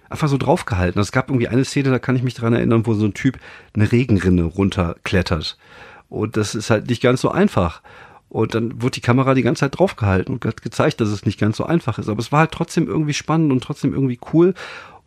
einfach 0.09 0.29
so 0.29 0.37
draufgehalten. 0.37 1.01
Es 1.01 1.13
gab 1.13 1.31
irgendwie 1.31 1.49
eine 1.49 1.65
Szene, 1.65 1.91
da 1.91 1.99
kann 1.99 2.17
ich 2.17 2.23
mich 2.23 2.35
dran 2.35 2.53
erinnern, 2.53 2.87
wo 2.87 2.95
so 2.95 3.05
ein 3.05 3.15
Typ 3.15 3.39
eine 3.75 3.91
Regenrinne 3.91 4.45
runterklettert. 4.45 5.57
Und 6.09 6.37
das 6.37 6.55
ist 6.55 6.71
halt 6.71 6.89
nicht 6.89 7.03
ganz 7.03 7.21
so 7.21 7.31
einfach. 7.31 7.83
Und 8.29 8.55
dann 8.55 8.83
wird 8.83 8.97
die 8.97 9.01
Kamera 9.01 9.35
die 9.35 9.43
ganze 9.43 9.61
Zeit 9.61 9.79
draufgehalten 9.79 10.35
und 10.35 10.45
hat 10.45 10.63
gezeigt, 10.63 11.01
dass 11.01 11.09
es 11.09 11.25
nicht 11.25 11.39
ganz 11.39 11.57
so 11.57 11.65
einfach 11.65 11.99
ist. 11.99 12.09
Aber 12.09 12.21
es 12.21 12.33
war 12.33 12.41
halt 12.41 12.53
trotzdem 12.53 12.87
irgendwie 12.87 13.15
spannend 13.15 13.53
und 13.53 13.63
trotzdem 13.63 13.93
irgendwie 13.93 14.19
cool. 14.33 14.55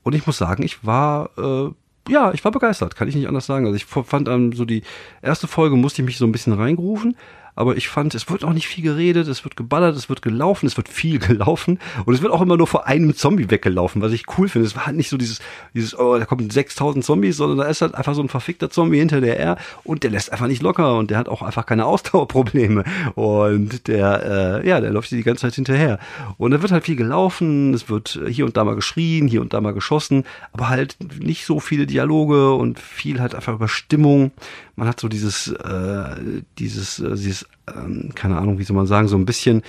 Und 0.04 0.16
ich 0.16 0.26
muss 0.26 0.38
sagen, 0.38 0.64
ich 0.64 0.86
war, 0.86 1.30
äh, 1.38 2.12
ja, 2.12 2.34
ich 2.34 2.44
war 2.44 2.52
begeistert, 2.52 2.96
kann 2.96 3.08
ich 3.08 3.16
nicht 3.16 3.28
anders 3.28 3.46
sagen. 3.46 3.66
Also 3.66 3.76
ich 3.76 3.86
fand 3.86 4.28
dann 4.28 4.54
so 4.54 4.66
die 4.66 4.84
erste 5.22 5.48
Folge 5.48 5.76
musste 5.76 6.02
ich 6.02 6.06
mich 6.06 6.18
so 6.18 6.26
ein 6.26 6.32
bisschen 6.32 6.54
reingerufen 6.54 7.16
aber 7.56 7.78
ich 7.78 7.90
fand, 7.90 8.16
es 8.16 8.30
wird 8.30 8.44
auch 8.44 8.54
nicht 8.54 8.68
viel 8.68 8.84
geredet, 8.84 9.28
es 9.28 9.44
wird 9.44 9.56
geballert, 9.56 9.96
es 9.96 10.10
wird 10.10 10.22
gelaufen, 10.22 10.66
es 10.66 10.78
wird 10.78 10.90
viel 10.90 11.20
gelaufen 11.20 11.80
und 12.06 12.14
es 12.14 12.22
wird 12.22 12.32
auch 12.32 12.42
immer 12.42 12.58
nur 12.58 12.68
vor 12.68 12.88
einem 12.88 13.16
Zombie 13.16 13.50
weggelaufen, 13.50 14.02
was 14.02 14.12
ich 14.12 14.26
cool 14.38 14.50
finde. 14.50 14.68
Es 14.68 14.76
war 14.76 14.86
halt 14.86 14.98
nicht 14.98 15.10
so 15.10 15.18
dieses, 15.18 15.40
dieses, 15.74 15.98
oh, 15.98 16.18
da 16.18 16.26
kommen 16.26 16.50
6000 16.50 17.04
Zombies, 17.04 17.38
sondern 17.38 17.60
da 17.60 17.66
ist 17.66 17.82
halt 17.82 17.96
einfach 17.96 18.14
so 18.14 18.22
ein 18.22 18.30
verfickter 18.30 18.70
Zombie 18.70 19.00
hinter 19.00 19.22
der 19.22 19.40
R 19.40 19.58
und 19.84 20.04
der 20.04 20.12
lässt 20.12 20.32
einfach 20.32 20.48
nicht 20.48 20.62
locker 20.62 20.98
und 20.98 21.12
der 21.12 21.18
hat 21.18 21.30
auch 21.30 21.42
einfach 21.42 21.66
keine 21.66 21.86
Ausdauerprobleme 21.90 22.84
und 23.16 23.88
der, 23.88 24.62
äh, 24.64 24.68
ja, 24.68 24.80
der 24.80 24.92
läuft 24.92 25.12
die 25.12 25.24
ganze 25.24 25.42
Zeit 25.42 25.56
hinterher. 25.56 26.00
Und 26.38 26.52
da 26.52 26.62
wird 26.62 26.72
halt 26.72 26.86
viel 26.86 26.96
gelaufen, 26.96 27.74
es 27.74 27.90
wird 27.90 28.20
hier 28.28 28.46
und 28.46 28.58
da 28.58 28.64
mal 28.64 28.76
geschrien, 28.76 29.28
hier 29.28 29.42
und 29.42 29.54
da 29.54 29.62
mal 29.62 29.74
geschossen, 29.74 30.24
aber 30.54 30.70
halt 30.70 30.98
nicht 31.20 31.46
so 31.46 31.60
viele 31.60 31.86
Dialoge 31.86 32.54
und 32.54 32.80
viel 32.80 33.20
halt 33.20 33.36
einfach 33.36 33.54
über 33.54 33.68
Stimmung 33.68 34.32
man 34.80 34.88
hat 34.88 35.00
so 35.00 35.10
dieses, 35.10 35.50
äh, 35.50 36.42
dieses, 36.58 37.00
äh, 37.00 37.16
dieses, 37.16 37.46
ähm, 37.68 38.12
keine 38.16 38.38
Ahnung, 38.38 38.60
wie 38.60 38.64
soll 38.64 38.78
man 38.78 38.88
sagen, 38.88 39.10
so 39.10 39.18
ein 39.18 39.26
bisschen, 39.26 39.62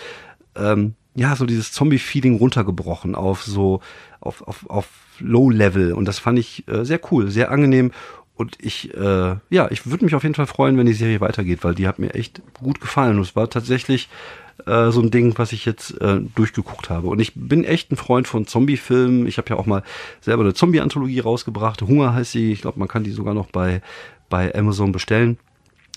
ähm, 0.54 0.94
ja, 1.16 1.34
so 1.34 1.46
dieses 1.46 1.72
Zombie-Feeling 1.72 2.36
runtergebrochen 2.36 3.16
auf 3.16 3.42
so, 3.42 3.80
auf, 4.20 4.42
auf, 4.42 4.70
auf 4.70 4.88
Low-Level. 5.18 5.92
Und 5.92 6.06
das 6.06 6.20
fand 6.20 6.38
ich 6.38 6.66
äh, 6.68 6.84
sehr 6.84 7.00
cool, 7.10 7.28
sehr 7.30 7.50
angenehm. 7.50 7.90
Und 8.36 8.56
ich, 8.60 8.94
äh, 8.94 9.36
ja, 9.50 9.70
ich 9.70 9.90
würde 9.90 10.04
mich 10.04 10.14
auf 10.14 10.22
jeden 10.22 10.36
Fall 10.36 10.46
freuen, 10.46 10.78
wenn 10.78 10.86
die 10.86 10.94
Serie 10.94 11.20
weitergeht, 11.20 11.62
weil 11.62 11.74
die 11.74 11.88
hat 11.88 11.98
mir 11.98 12.14
echt 12.14 12.40
gut 12.54 12.80
gefallen. 12.80 13.16
Und 13.16 13.22
es 13.22 13.36
war 13.36 13.50
tatsächlich 13.50 14.08
äh, 14.66 14.90
so 14.92 15.00
ein 15.02 15.10
Ding, 15.10 15.36
was 15.36 15.52
ich 15.52 15.64
jetzt 15.64 16.00
äh, 16.00 16.20
durchgeguckt 16.36 16.88
habe. 16.88 17.08
Und 17.08 17.18
ich 17.18 17.32
bin 17.34 17.64
echt 17.64 17.90
ein 17.90 17.96
Freund 17.96 18.28
von 18.28 18.46
Zombie-Filmen. 18.46 19.26
Ich 19.26 19.38
habe 19.38 19.50
ja 19.50 19.56
auch 19.56 19.66
mal 19.66 19.82
selber 20.20 20.44
eine 20.44 20.54
Zombie-Anthologie 20.54 21.20
rausgebracht. 21.20 21.82
Hunger 21.82 22.14
heißt 22.14 22.32
sie. 22.32 22.52
Ich 22.52 22.62
glaube, 22.62 22.78
man 22.78 22.88
kann 22.88 23.02
die 23.02 23.10
sogar 23.10 23.34
noch 23.34 23.50
bei 23.50 23.82
bei 24.30 24.54
Amazon 24.54 24.92
bestellen. 24.92 25.38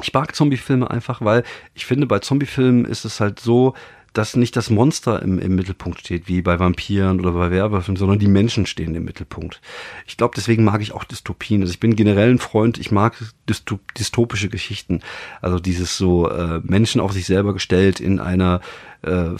Ich 0.01 0.13
mag 0.13 0.35
Zombie-Filme 0.35 0.89
einfach, 0.89 1.21
weil 1.21 1.43
ich 1.73 1.85
finde, 1.85 2.07
bei 2.07 2.19
Zombie-Filmen 2.19 2.83
ist 2.83 3.05
es 3.05 3.21
halt 3.21 3.39
so, 3.39 3.73
dass 4.13 4.35
nicht 4.35 4.55
das 4.55 4.69
Monster 4.69 5.21
im, 5.21 5.39
im 5.39 5.55
Mittelpunkt 5.55 5.99
steht, 5.99 6.27
wie 6.27 6.41
bei 6.41 6.59
Vampiren 6.59 7.19
oder 7.19 7.31
bei 7.31 7.49
Werwölfen, 7.49 7.95
sondern 7.95 8.19
die 8.19 8.27
Menschen 8.27 8.65
stehen 8.67 8.93
im 8.95 9.05
Mittelpunkt. 9.05 9.59
Ich 10.05 10.17
glaube, 10.17 10.35
deswegen 10.35 10.63
mag 10.63 10.81
ich 10.81 10.93
auch 10.93 11.03
Dystopien. 11.03 11.61
Also 11.61 11.73
ich 11.73 11.79
bin 11.79 11.95
generell 11.95 12.29
ein 12.29 12.39
Freund, 12.39 12.77
ich 12.77 12.91
mag 12.91 13.15
dystopische 13.49 14.49
Geschichten. 14.49 15.01
Also 15.41 15.59
dieses 15.59 15.97
so 15.97 16.29
äh, 16.29 16.59
Menschen 16.63 17.01
auf 17.01 17.11
sich 17.11 17.25
selber 17.25 17.53
gestellt 17.53 17.99
in 17.99 18.19
einer 18.19 18.61
äh, 19.01 19.31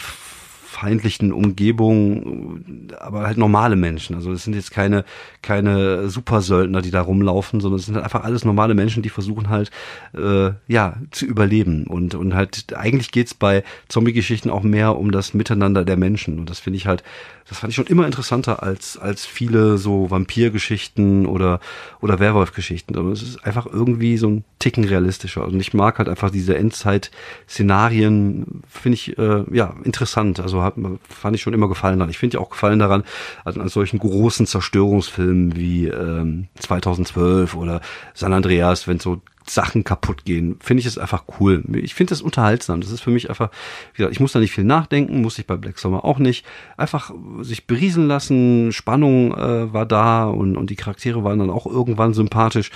feindlichen 0.74 1.32
Umgebung, 1.32 2.88
aber 3.00 3.22
halt 3.22 3.38
normale 3.38 3.76
Menschen. 3.76 4.16
Also 4.16 4.32
es 4.32 4.44
sind 4.44 4.56
jetzt 4.56 4.72
keine, 4.72 5.06
keine 5.42 6.10
Supersöldner, 6.10 6.82
die 6.82 6.90
da 6.90 7.02
rumlaufen, 7.02 7.62
sondern 7.62 7.80
es 7.80 7.86
sind 7.86 7.96
halt 7.96 8.04
einfach 8.04 8.24
alles 8.24 8.44
normale 8.44 8.74
Menschen, 8.74 9.04
die 9.04 9.10
versuchen 9.10 9.50
halt, 9.50 9.70
äh, 10.16 10.52
ja, 10.68 10.98
zu 11.12 11.26
überleben. 11.26 11.86
Und, 11.86 12.16
und 12.16 12.34
halt, 12.34 12.76
eigentlich 12.76 13.12
geht's 13.12 13.36
bei 13.36 13.64
Zombie-Geschichten 13.88 14.50
auch 14.50 14.64
mehr 14.64 14.98
um 14.98 15.12
das 15.12 15.36
Miteinander 15.36 15.86
der 15.86 15.98
Menschen. 15.98 16.40
Und 16.40 16.50
das 16.50 16.60
finde 16.60 16.78
ich 16.78 16.88
halt, 16.88 17.04
das 17.48 17.60
fand 17.60 17.70
ich 17.70 17.76
schon 17.76 17.88
immer 17.88 18.06
interessanter 18.06 18.64
als, 18.64 18.98
als 18.98 19.26
viele 19.26 19.78
so 19.78 20.10
Vampir-Geschichten 20.10 21.28
oder, 21.28 21.60
oder 22.02 22.20
Werwolf-Geschichten. 22.20 22.98
Aber 22.98 23.12
es 23.12 23.22
ist 23.22 23.46
einfach 23.46 23.68
irgendwie 23.68 24.18
so 24.18 24.28
ein 24.28 24.44
Ticken 24.58 24.86
realistischer. 24.86 25.46
Und 25.46 25.60
ich 25.60 25.74
mag 25.74 26.00
halt 26.00 26.10
einfach 26.10 26.32
diese 26.32 26.58
Endzeit-Szenarien, 26.58 28.64
finde 28.68 28.96
ich, 28.96 29.18
äh, 29.18 29.44
ja, 29.52 29.76
interessant. 29.84 30.40
Also 30.40 30.63
hat, 30.64 30.76
fand 31.08 31.36
ich 31.36 31.42
schon 31.42 31.54
immer 31.54 31.68
gefallen 31.68 32.00
daran. 32.00 32.10
Ich 32.10 32.18
finde 32.18 32.38
ja 32.38 32.42
auch 32.42 32.50
gefallen 32.50 32.80
daran, 32.80 33.04
an, 33.46 33.60
an 33.60 33.70
solchen 33.70 34.00
großen 34.00 34.46
Zerstörungsfilmen 34.46 35.56
wie 35.56 35.88
ähm, 35.88 36.48
2012 36.60 37.56
oder 37.56 37.82
San 38.14 38.34
Andreas, 38.34 38.88
wenn 38.88 39.00
so 39.00 39.22
Sachen 39.46 39.84
kaputt 39.84 40.26
gehen, 40.26 40.58
finde 40.60 40.82
ich 40.82 40.88
es 40.88 40.98
einfach 40.98 41.24
cool. 41.40 41.64
Ich 41.74 41.94
finde 41.94 42.14
es 42.14 42.22
unterhaltsam. 42.22 42.82
Das 42.82 42.92
ist 42.92 43.02
für 43.02 43.12
mich 43.12 43.30
einfach, 43.30 43.50
wie 43.94 43.98
gesagt, 43.98 44.14
ich 44.14 44.20
muss 44.20 44.32
da 44.32 44.40
nicht 44.40 44.54
viel 44.54 44.64
nachdenken, 44.64 45.22
muss 45.22 45.40
ich 45.40 45.48
bei 45.48 45.56
Black 45.58 45.80
Summer 45.80 46.06
auch 46.06 46.20
nicht. 46.20 46.46
Einfach 46.78 47.12
sich 47.42 47.68
berieseln 47.68 48.08
lassen, 48.08 48.72
Spannung 48.72 49.34
äh, 49.34 49.74
war 49.74 49.86
da 49.86 50.26
und, 50.26 50.58
und 50.58 50.70
die 50.70 50.76
Charaktere 50.76 51.24
waren 51.24 51.40
dann 51.40 51.50
auch 51.50 51.66
irgendwann 51.66 52.14
sympathisch. 52.14 52.72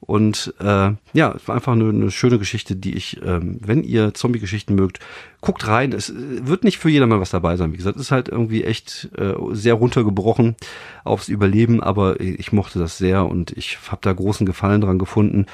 Und 0.00 0.54
äh, 0.60 0.92
ja, 1.12 1.34
es 1.36 1.46
war 1.46 1.54
einfach 1.54 1.72
eine, 1.72 1.90
eine 1.90 2.10
schöne 2.10 2.38
Geschichte, 2.38 2.74
die 2.74 2.96
ich, 2.96 3.20
ähm, 3.22 3.58
wenn 3.60 3.84
ihr 3.84 4.14
Zombie-Geschichten 4.14 4.74
mögt, 4.74 4.98
guckt 5.42 5.68
rein. 5.68 5.92
Es 5.92 6.12
wird 6.16 6.64
nicht 6.64 6.78
für 6.78 6.88
jedermann 6.88 7.20
was 7.20 7.30
dabei 7.30 7.56
sein. 7.56 7.72
Wie 7.72 7.76
gesagt, 7.76 7.96
es 7.96 8.02
ist 8.02 8.10
halt 8.10 8.28
irgendwie 8.28 8.64
echt 8.64 9.10
äh, 9.18 9.34
sehr 9.52 9.74
runtergebrochen 9.74 10.56
aufs 11.04 11.28
Überleben, 11.28 11.82
aber 11.82 12.18
ich 12.18 12.52
mochte 12.52 12.78
das 12.78 12.96
sehr 12.96 13.26
und 13.26 13.52
ich 13.52 13.78
habe 13.90 14.00
da 14.02 14.12
großen 14.12 14.46
Gefallen 14.46 14.80
dran 14.80 14.98
gefunden. 14.98 15.46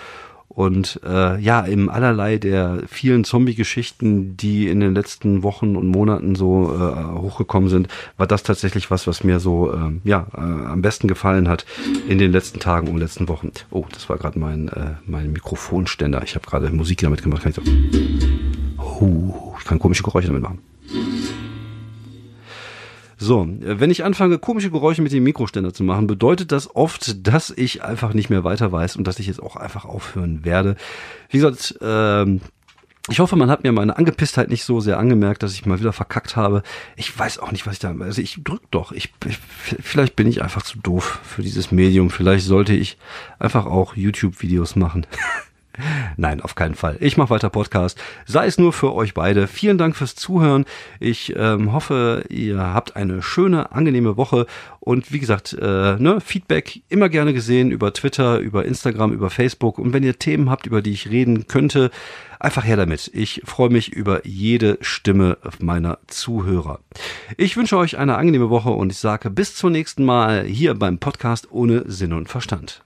Und 0.57 1.01
äh, 1.05 1.39
ja, 1.39 1.61
im 1.61 1.91
allerlei 1.91 2.39
der 2.39 2.79
vielen 2.89 3.25
Zombie-Geschichten, 3.25 4.39
die 4.39 4.69
in 4.69 4.81
den 4.81 4.95
letzten 4.95 5.43
Wochen 5.43 5.77
und 5.77 5.87
Monaten 5.87 6.35
so 6.35 6.75
äh, 6.75 7.21
hochgekommen 7.21 7.69
sind, 7.69 7.89
war 8.17 8.27
das 8.27 8.43
tatsächlich 8.43 8.91
was, 8.91 9.07
was 9.07 9.23
mir 9.23 9.39
so 9.39 9.71
äh, 9.71 9.91
ja 10.05 10.27
äh, 10.35 10.41
am 10.41 10.81
besten 10.81 11.09
gefallen 11.09 11.47
hat 11.47 11.67
in 12.09 12.17
den 12.17 12.33
letzten 12.33 12.59
Tagen 12.59 12.89
und 12.89 12.97
letzten 12.97 13.29
Wochen. 13.29 13.53
Oh, 13.71 13.85
das 13.93 14.09
war 14.09 14.17
gerade 14.17 14.39
mein 14.39 14.69
äh, 14.69 14.95
mein 15.05 15.31
Mikrofonständer. 15.31 16.23
Ich 16.25 16.35
habe 16.35 16.47
gerade 16.47 16.71
Musik 16.71 17.03
damit 17.03 17.23
gemacht. 17.23 17.43
Kann 17.43 17.51
ich, 17.51 17.57
so 17.57 18.83
oh, 18.83 19.55
ich 19.59 19.65
kann 19.67 19.79
komische 19.79 20.05
Geräusche 20.05 20.29
damit 20.29 20.43
machen. 20.43 20.61
So, 23.19 23.49
wenn 23.49 23.91
ich 23.91 24.05
anfange, 24.05 24.39
komische 24.39 24.71
Geräusche 24.71 25.01
mit 25.01 25.13
dem 25.13 25.25
Mikroständer 25.25 25.73
zu 25.73 25.85
machen, 25.85 26.07
bedeutet 26.07 26.53
das 26.53 26.75
oft, 26.75 27.27
dass 27.27 27.51
ich 27.51 27.83
einfach 27.83 28.13
nicht 28.13 28.29
mehr 28.29 28.45
weiter 28.45 28.73
weiß 28.73 28.97
und 28.97 29.07
dass 29.07 29.19
ich 29.19 29.27
jetzt 29.27 29.43
auch 29.43 29.57
einfach 29.57 29.87
aufhören 29.87 30.45
werde. 30.45 30.77
Wie 31.31 31.39
gesagt, 31.39 31.79
ähm, 31.81 32.43
ich 33.09 33.21
hoffe, 33.21 33.37
man 33.37 33.51
hat 33.51 33.63
mir 33.63 33.73
meine 33.73 33.97
Angepisstheit 33.97 34.51
nicht 34.51 34.65
so 34.65 34.81
sehr 34.81 34.99
angemerkt, 34.99 35.43
dass 35.43 35.55
ich 35.55 35.65
mal 35.65 35.79
wieder 35.79 35.93
verkackt 35.93 36.35
habe. 36.35 36.63
Ich 36.97 37.17
weiß 37.17 37.39
auch 37.39 37.53
nicht, 37.53 37.65
was 37.67 37.75
ich 37.75 37.79
da. 37.79 37.95
Also 38.01 38.21
ich 38.21 38.43
drück 38.43 38.63
doch. 38.71 38.91
Ich, 38.91 39.15
ich 39.25 39.39
vielleicht 39.39 40.17
bin 40.17 40.27
ich 40.27 40.43
einfach 40.43 40.63
zu 40.63 40.79
doof 40.79 41.21
für 41.23 41.43
dieses 41.43 41.71
Medium. 41.71 42.11
Vielleicht 42.11 42.45
sollte 42.45 42.75
ich 42.75 42.99
einfach 43.39 43.65
auch 43.67 43.97
YouTube-Videos 43.97 44.77
machen. 44.77 45.07
Nein, 46.17 46.41
auf 46.41 46.55
keinen 46.55 46.75
Fall. 46.75 46.97
Ich 47.01 47.17
mache 47.17 47.31
weiter 47.31 47.51
Podcast. 47.51 47.99
Sei 48.25 48.47
es 48.47 48.59
nur 48.59 48.73
für 48.73 48.95
euch 48.95 49.15
beide. 49.15 49.47
Vielen 49.47 49.79
Dank 49.79 49.97
fürs 49.97 50.15
Zuhören. 50.15 50.65
Ich 51.01 51.35
ähm, 51.37 51.73
hoffe, 51.73 52.25
ihr 52.29 52.59
habt 52.59 52.97
eine 52.97 53.23
schöne, 53.23 53.73
angenehme 53.73 54.17
Woche. 54.17 54.47
Und 54.81 55.13
wie 55.13 55.19
gesagt, 55.19 55.53
äh, 55.53 55.97
ne, 55.97 56.21
Feedback 56.21 56.83
immer 56.89 57.09
gerne 57.09 57.35
gesehen 57.35 57.71
über 57.71 57.93
Twitter, 57.93 58.39
über 58.39 58.65
Instagram, 58.65 59.13
über 59.13 59.31
Facebook. 59.31 59.79
Und 59.79 59.93
wenn 59.93 60.03
ihr 60.03 60.19
Themen 60.19 60.51
habt, 60.51 60.67
über 60.67 60.81
die 60.81 60.93
ich 60.93 61.11
reden 61.11 61.47
könnte, 61.47 61.91
einfach 62.41 62.65
her 62.65 62.77
damit. 62.77 63.11
Ich 63.13 63.43
freue 63.45 63.71
mich 63.71 63.93
über 63.93 64.27
jede 64.27 64.79
Stimme 64.81 65.39
meiner 65.59 65.99
Zuhörer. 66.07 66.81
Ich 67.37 67.57
wünsche 67.57 67.77
euch 67.77 67.99
eine 67.99 68.17
angenehme 68.17 68.51
Woche 68.51 68.71
und 68.71 68.93
ich 68.93 68.99
sage 68.99 69.31
bis 69.31 69.55
zum 69.55 69.73
nächsten 69.73 70.05
Mal 70.05 70.45
hier 70.45 70.75
beim 70.75 70.99
Podcast 70.99 71.49
ohne 71.51 71.85
Sinn 71.87 72.13
und 72.13 72.29
Verstand. 72.29 72.86